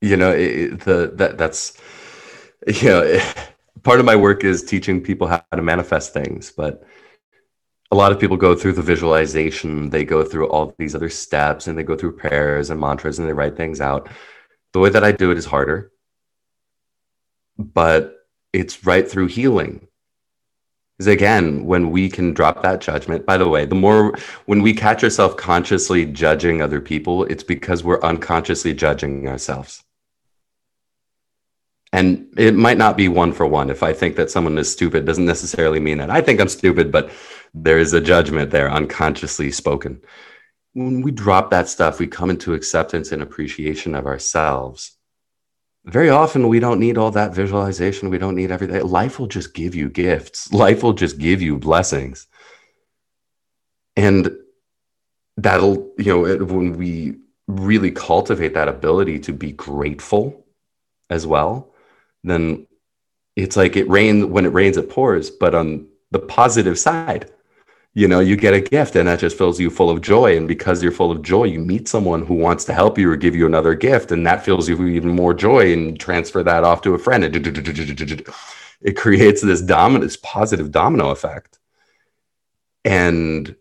[0.00, 1.80] you know it, the that that's
[2.66, 3.22] you know it,
[3.84, 6.82] part of my work is teaching people how to manifest things but
[7.92, 11.68] a lot of people go through the visualization they go through all these other steps
[11.68, 14.08] and they go through prayers and mantras and they write things out
[14.76, 15.90] the way that i do it is harder
[17.56, 19.88] but it's right through healing
[20.98, 24.14] is again, when we can drop that judgment, by the way, the more
[24.46, 29.82] when we catch ourselves consciously judging other people, it's because we're unconsciously judging ourselves.
[31.92, 33.70] And it might not be one for one.
[33.70, 36.90] If I think that someone is stupid, doesn't necessarily mean that I think I'm stupid,
[36.90, 37.10] but
[37.54, 40.00] there is a judgment there, unconsciously spoken.
[40.76, 44.96] When we drop that stuff, we come into acceptance and appreciation of ourselves.
[45.86, 48.10] Very often we don't need all that visualization.
[48.10, 48.86] We don't need everything.
[48.86, 50.52] Life will just give you gifts.
[50.64, 52.26] Life will just give you blessings.
[53.96, 54.36] And
[55.38, 57.16] that'll you know when we
[57.46, 60.46] really cultivate that ability to be grateful
[61.10, 61.74] as well
[62.24, 62.66] then
[63.36, 65.30] it's like it rains when it rains it pours.
[65.30, 67.30] But on the positive side
[67.96, 70.36] you know you get a gift and that just fills you full of joy.
[70.36, 73.16] And because you're full of joy you meet someone who wants to help you or
[73.16, 74.12] give you another gift.
[74.12, 77.24] And that fills you with even more joy and transfer that off to a friend.
[78.82, 81.58] It creates this dominant this positive domino effect.
[82.84, 83.56] And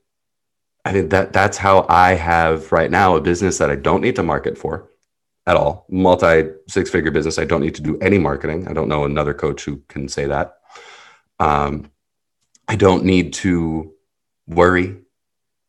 [0.83, 4.15] i think that that's how i have right now a business that i don't need
[4.15, 4.87] to market for
[5.47, 5.85] at all.
[5.89, 7.39] Multi six figure business.
[7.39, 8.67] I don't need to do any marketing.
[8.67, 10.57] I don't know another coach who can say that.
[11.39, 11.91] Um,
[12.67, 13.94] i don't need to
[14.47, 14.97] worry.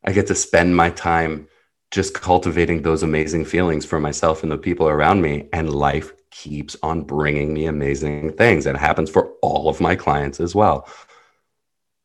[0.04, 1.48] I get to spend my time
[1.90, 5.48] just cultivating those amazing feelings for myself and the people around me.
[5.52, 8.66] And life keeps on bringing me amazing things.
[8.66, 10.88] And it happens for all of my clients as well.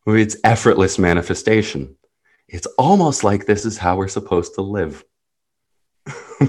[0.05, 1.95] It's effortless manifestation.
[2.47, 5.03] It's almost like this is how we're supposed to live.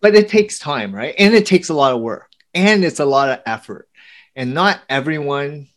[0.00, 1.14] but it takes time, right?
[1.18, 3.88] And it takes a lot of work and it's a lot of effort.
[4.36, 5.68] And not everyone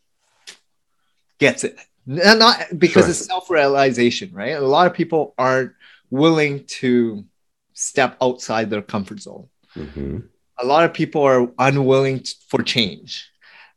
[1.40, 3.10] gets it not because sure.
[3.12, 4.56] it's self-realization right?
[4.56, 5.74] A lot of people aren't
[6.10, 7.26] willing to
[7.74, 9.48] step outside their comfort zone.
[9.76, 10.18] Mm-hmm.
[10.60, 13.32] a lot of people are unwilling for change.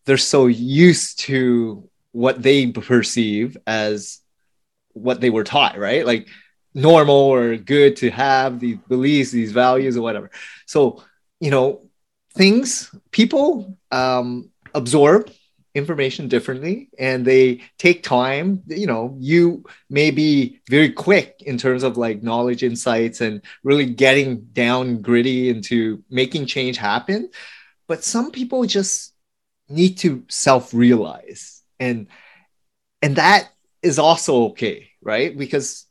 [0.06, 4.18] They're so used to what they perceive as
[4.92, 6.04] what they were taught right?
[6.04, 6.28] Like
[6.74, 10.30] normal or good to have these beliefs these values or whatever.
[10.66, 11.04] So
[11.40, 11.88] you know
[12.34, 15.30] things people um, absorb
[15.74, 21.82] information differently and they take time you know you may be very quick in terms
[21.82, 27.28] of like knowledge insights and really getting down gritty into making change happen
[27.88, 29.14] but some people just
[29.68, 32.06] need to self realize and
[33.02, 33.50] and that
[33.82, 35.86] is also okay right because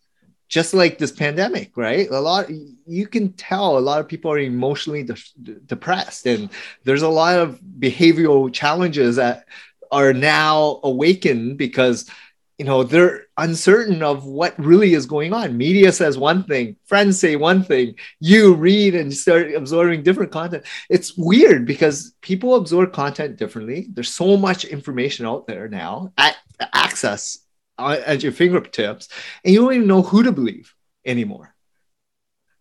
[0.54, 2.08] just like this pandemic, right?
[2.12, 2.48] A lot
[2.86, 6.48] you can tell a lot of people are emotionally de- depressed, and
[6.84, 9.48] there's a lot of behavioral challenges that
[9.94, 12.10] are now awakened because
[12.58, 15.58] you know they're uncertain of what really is going on.
[15.58, 20.66] Media says one thing friends say one thing you read and start absorbing different content.
[20.90, 23.88] It's weird because people absorb content differently.
[23.94, 26.36] There's so much information out there now at
[26.74, 27.40] access
[27.78, 29.10] uh, at your fingertips
[29.44, 30.74] and you don't even know who to believe
[31.06, 31.54] anymore.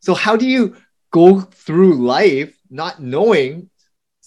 [0.00, 0.76] So how do you
[1.10, 3.70] go through life not knowing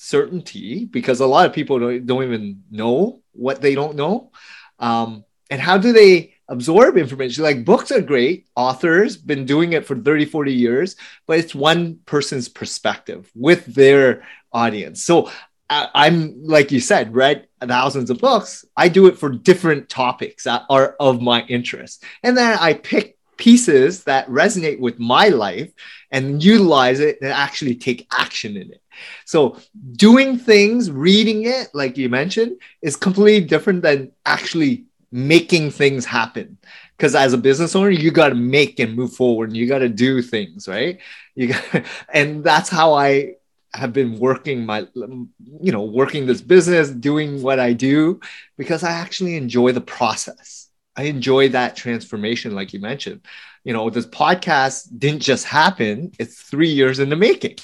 [0.05, 4.31] certainty because a lot of people don't, don't even know what they don't know.
[4.79, 7.43] Um, and how do they absorb information?
[7.43, 8.47] Like books are great.
[8.55, 10.95] Authors been doing it for 30 40 years
[11.25, 15.03] but it's one person's perspective with their audience.
[15.03, 15.31] So
[15.69, 18.63] I, am like you said read thousands of books.
[18.77, 22.03] I do it for different topics that are of my interest.
[22.21, 25.71] And then i pick pieces that resonate with my life
[26.11, 28.81] and utilize it and actually take action in it.
[29.25, 29.59] So
[29.93, 36.57] doing things reading it like you mentioned is completely different than actually making things happen.
[36.97, 39.79] Because as a business owner you got to make and move forward and you got
[39.79, 40.99] to do things right?
[41.35, 41.83] You got,
[42.13, 43.35] and that's how i
[43.75, 48.19] have been working my you know working this business doing what i do
[48.57, 50.64] because i actually enjoy the process
[50.95, 53.21] i enjoy that transformation like you mentioned.
[53.63, 57.57] You know this podcast didn't just happen it's three years in the making.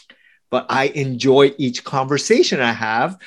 [0.50, 3.18] But i enjoy each conversation i have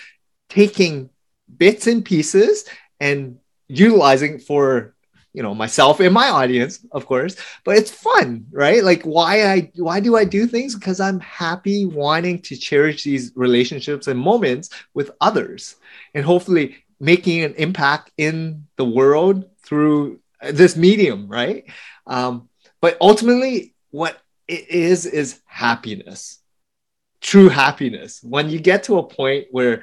[0.49, 1.11] taking
[1.57, 2.65] bits and pieces
[3.01, 3.39] and
[3.69, 4.95] utilizing for
[5.33, 7.37] you know myself and my audience of course.
[7.65, 8.83] But it's fun right?
[8.85, 10.75] Like why i why do i do things?
[10.75, 15.77] Because i'm happy wanting to cherish these relationships and moments with others.
[16.15, 21.65] And hopefully making an impact in the world through this medium right?
[22.07, 22.49] Um,
[22.81, 26.41] but ultimately what it is is happiness
[27.25, 28.23] true happiness.
[28.23, 29.83] When you get to a point where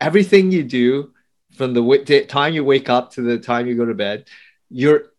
[0.00, 1.12] everything you do
[1.56, 4.28] from the time you wake up to the time you go to bed,
[4.70, 5.10] you're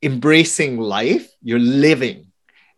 [0.00, 2.30] embracing life, you're living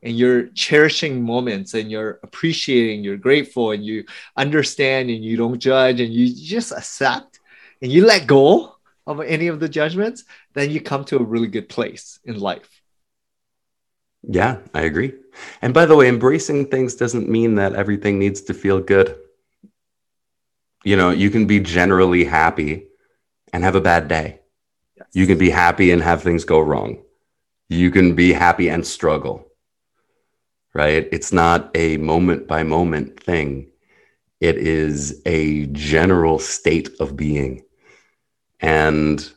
[0.02, 4.06] and you're cherishing moments and you're appreciating, you're grateful and you
[4.38, 7.40] understand and you don't judge and you just accept
[7.82, 8.74] and you let go
[9.10, 12.80] of any of the judgments, then you come to a really good place in life.
[14.22, 15.14] Yeah, I agree.
[15.62, 19.16] And by the way, embracing things doesn't mean that everything needs to feel good.
[20.84, 22.86] You know, you can be generally happy
[23.52, 24.40] and have a bad day.
[24.96, 25.08] Yes.
[25.12, 27.02] You can be happy and have things go wrong.
[27.68, 29.46] You can be happy and struggle,
[30.74, 31.08] right?
[31.12, 33.70] It's not a moment by moment thing,
[34.40, 37.62] it is a general state of being.
[38.60, 39.30] And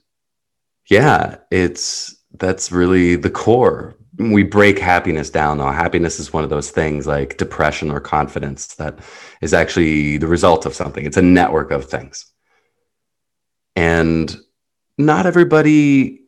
[0.89, 3.95] yeah, it's that's really the core.
[4.17, 5.71] We break happiness down though.
[5.71, 8.99] Happiness is one of those things like depression or confidence that
[9.41, 11.05] is actually the result of something.
[11.05, 12.33] It's a network of things
[13.75, 14.35] and
[14.97, 16.21] not everybody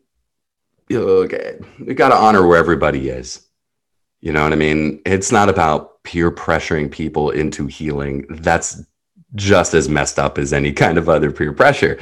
[0.92, 3.46] okay, you got to honor where everybody is
[4.20, 8.82] you know what i mean it's not about peer pressuring people into healing that's
[9.36, 11.98] just as messed up as any kind of other peer pressure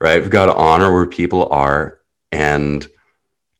[0.00, 0.20] right?
[0.20, 1.98] We've got to honor where people are
[2.30, 2.86] and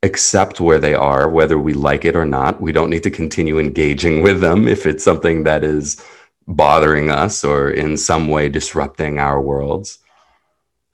[0.03, 2.61] accept where they are whether we like it or not.
[2.61, 6.03] We don't need to continue engaging with them if it's something that is
[6.47, 9.99] bothering us or in some way disrupting our worlds.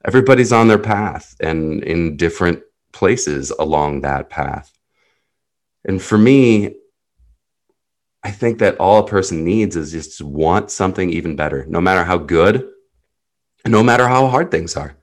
[0.03, 2.61] Everybody's on their path and in different
[2.91, 4.71] places along that path.
[5.85, 6.75] And for me,
[8.25, 12.03] I think that all a person needs is just want something even better, no matter
[12.03, 12.67] how good,
[13.67, 14.97] no matter how hard things are.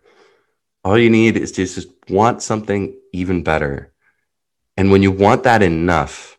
[0.82, 3.92] All you need is just, just want something even better.
[4.76, 6.36] And when you want that enough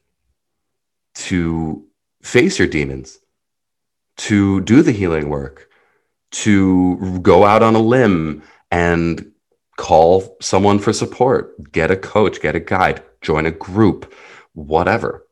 [1.29, 1.85] to
[2.21, 3.17] face your demons,
[4.17, 5.69] to do the healing work,
[6.31, 9.31] to go out on a limb and
[9.77, 14.13] call someone for support, get a coach, get a guide, join a group,
[14.51, 15.25] whatever.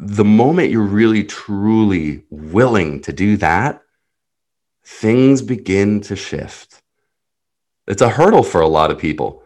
[0.00, 3.82] The moment you're really truly willing to do that,
[4.84, 6.80] things begin to shift.
[7.88, 9.42] It's a hurdle for a lot of people.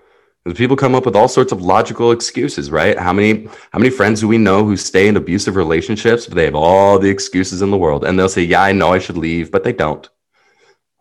[0.55, 2.99] People come up with all sorts of logical excuses, right?
[2.99, 6.45] How many how many friends do we know who stay in abusive relationships, but they
[6.45, 9.17] have all the excuses in the world, and they'll say, "Yeah, I know I should
[9.17, 10.09] leave," but they don't.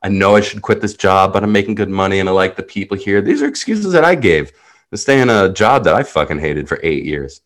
[0.03, 2.55] I know I should quit this job, but I'm making good money and I like
[2.55, 3.21] the people here.
[3.21, 4.51] These are excuses that I gave
[4.91, 7.41] to stay in a job that I fucking hated for eight years.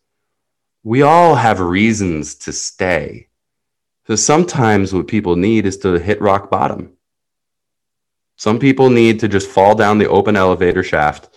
[0.86, 3.26] We all have reasons to stay.
[4.06, 6.92] So sometimes what people need is to hit rock bottom.
[8.36, 11.28] Some people need to just fall down the open elevator shaft,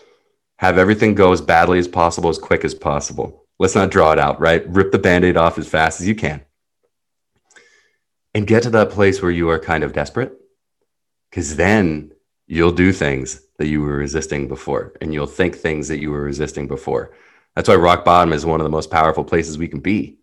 [0.58, 3.47] have everything go as badly as possible, as quick as possible.
[3.58, 4.64] Let's not draw it out, right?
[4.70, 6.45] Rip the band aid off as fast as you can.
[8.36, 10.32] And get to that place where you are kind of desperate.
[11.32, 12.12] Because then
[12.45, 16.22] you'll do things that you were resisting before, and you'll think things that you were
[16.22, 17.14] resisting before.
[17.60, 20.18] That's why rock bottom is one of the most powerful places we can be.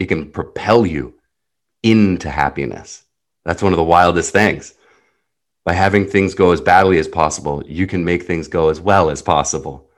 [0.00, 1.14] It can propel you
[1.84, 3.04] into happiness.
[3.44, 4.74] That's one of the wildest things.
[5.64, 9.08] By having things go as badly as possible, you can make things go as well
[9.08, 9.88] as possible.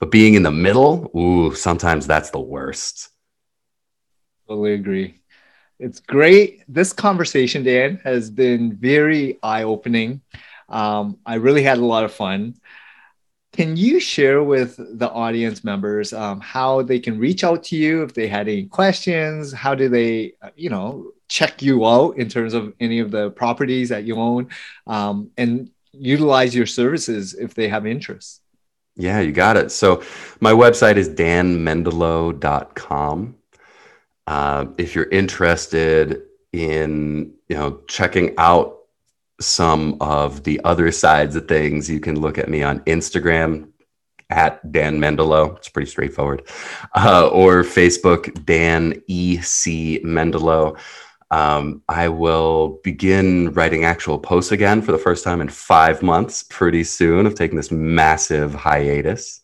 [0.00, 3.10] But being in the middle, ooh, sometimes that's the worst.
[4.48, 5.20] Totally agree.
[5.78, 6.64] It's great.
[6.66, 10.22] This conversation, Dan, has been very eye opening.
[10.68, 12.56] Um, I really had a lot of fun.
[13.56, 18.02] Can you share with the audience members um, how they can reach out to you
[18.02, 19.50] if they had any questions?
[19.50, 23.30] How do they, uh, you know, check you out in terms of any of the
[23.30, 24.50] properties that you own
[24.86, 28.42] um, and utilize your services if they have interest?
[28.94, 29.72] Yeah, you got it.
[29.72, 30.02] So
[30.40, 33.36] my website is danmendilow.com.
[34.26, 38.75] Uh, if you're interested in, you know, checking out
[39.40, 43.68] some of the other sides of things, you can look at me on Instagram
[44.30, 45.56] at Dan Mendilow.
[45.56, 46.42] It's pretty straightforward.
[46.94, 50.00] Uh, or Facebook, Dan E.C.
[50.04, 50.78] Mendilow.
[51.30, 56.44] Um, I will begin writing actual posts again for the first time in five months
[56.44, 57.26] pretty soon.
[57.26, 59.40] of taking this massive hiatus,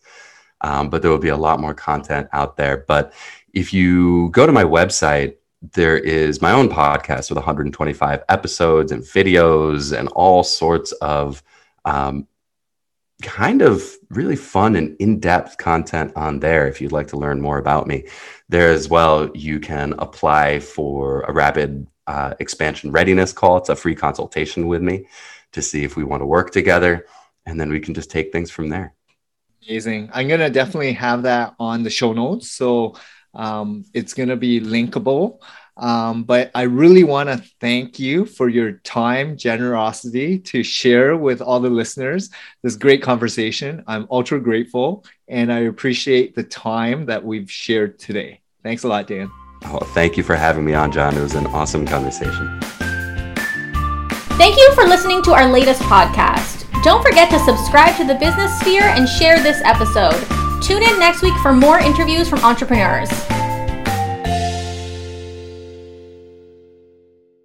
[0.61, 2.85] um, but there will be a lot more content out there.
[2.87, 3.13] But
[3.53, 5.35] if you go to my website,
[5.71, 11.41] there is my own podcast with 125 episodes and videos and all sorts of
[11.85, 12.27] um,
[13.21, 17.57] kind of really fun and in-depth content on there if you'd like to learn more
[17.57, 18.05] about me.
[18.49, 23.57] There as well you can apply for a rapid uh, expansion readiness call.
[23.57, 25.07] It's a free consultation with me
[25.53, 27.05] to see if we want to work together
[27.45, 28.93] and then we can just take things from there.
[29.65, 30.09] Amazing.
[30.13, 32.51] I'm going to definitely have that on the show notes.
[32.51, 32.95] So
[33.33, 35.39] um, it's going to be linkable.
[35.75, 41.41] Um, but I really want to thank you for your time, generosity to share with
[41.41, 42.29] all the listeners
[42.61, 43.83] this great conversation.
[43.87, 48.41] I'm ultra grateful and I appreciate the time that we've shared today.
[48.61, 49.31] Thanks a lot, Dan.
[49.65, 51.17] Oh, thank you for having me on, John.
[51.17, 52.59] It was an awesome conversation.
[54.37, 56.69] Thank you for listening to our latest podcast.
[56.83, 60.42] Don't forget to subscribe to the Business Sphere and share this episode.
[60.63, 63.09] Tune in next week for more interviews from entrepreneurs.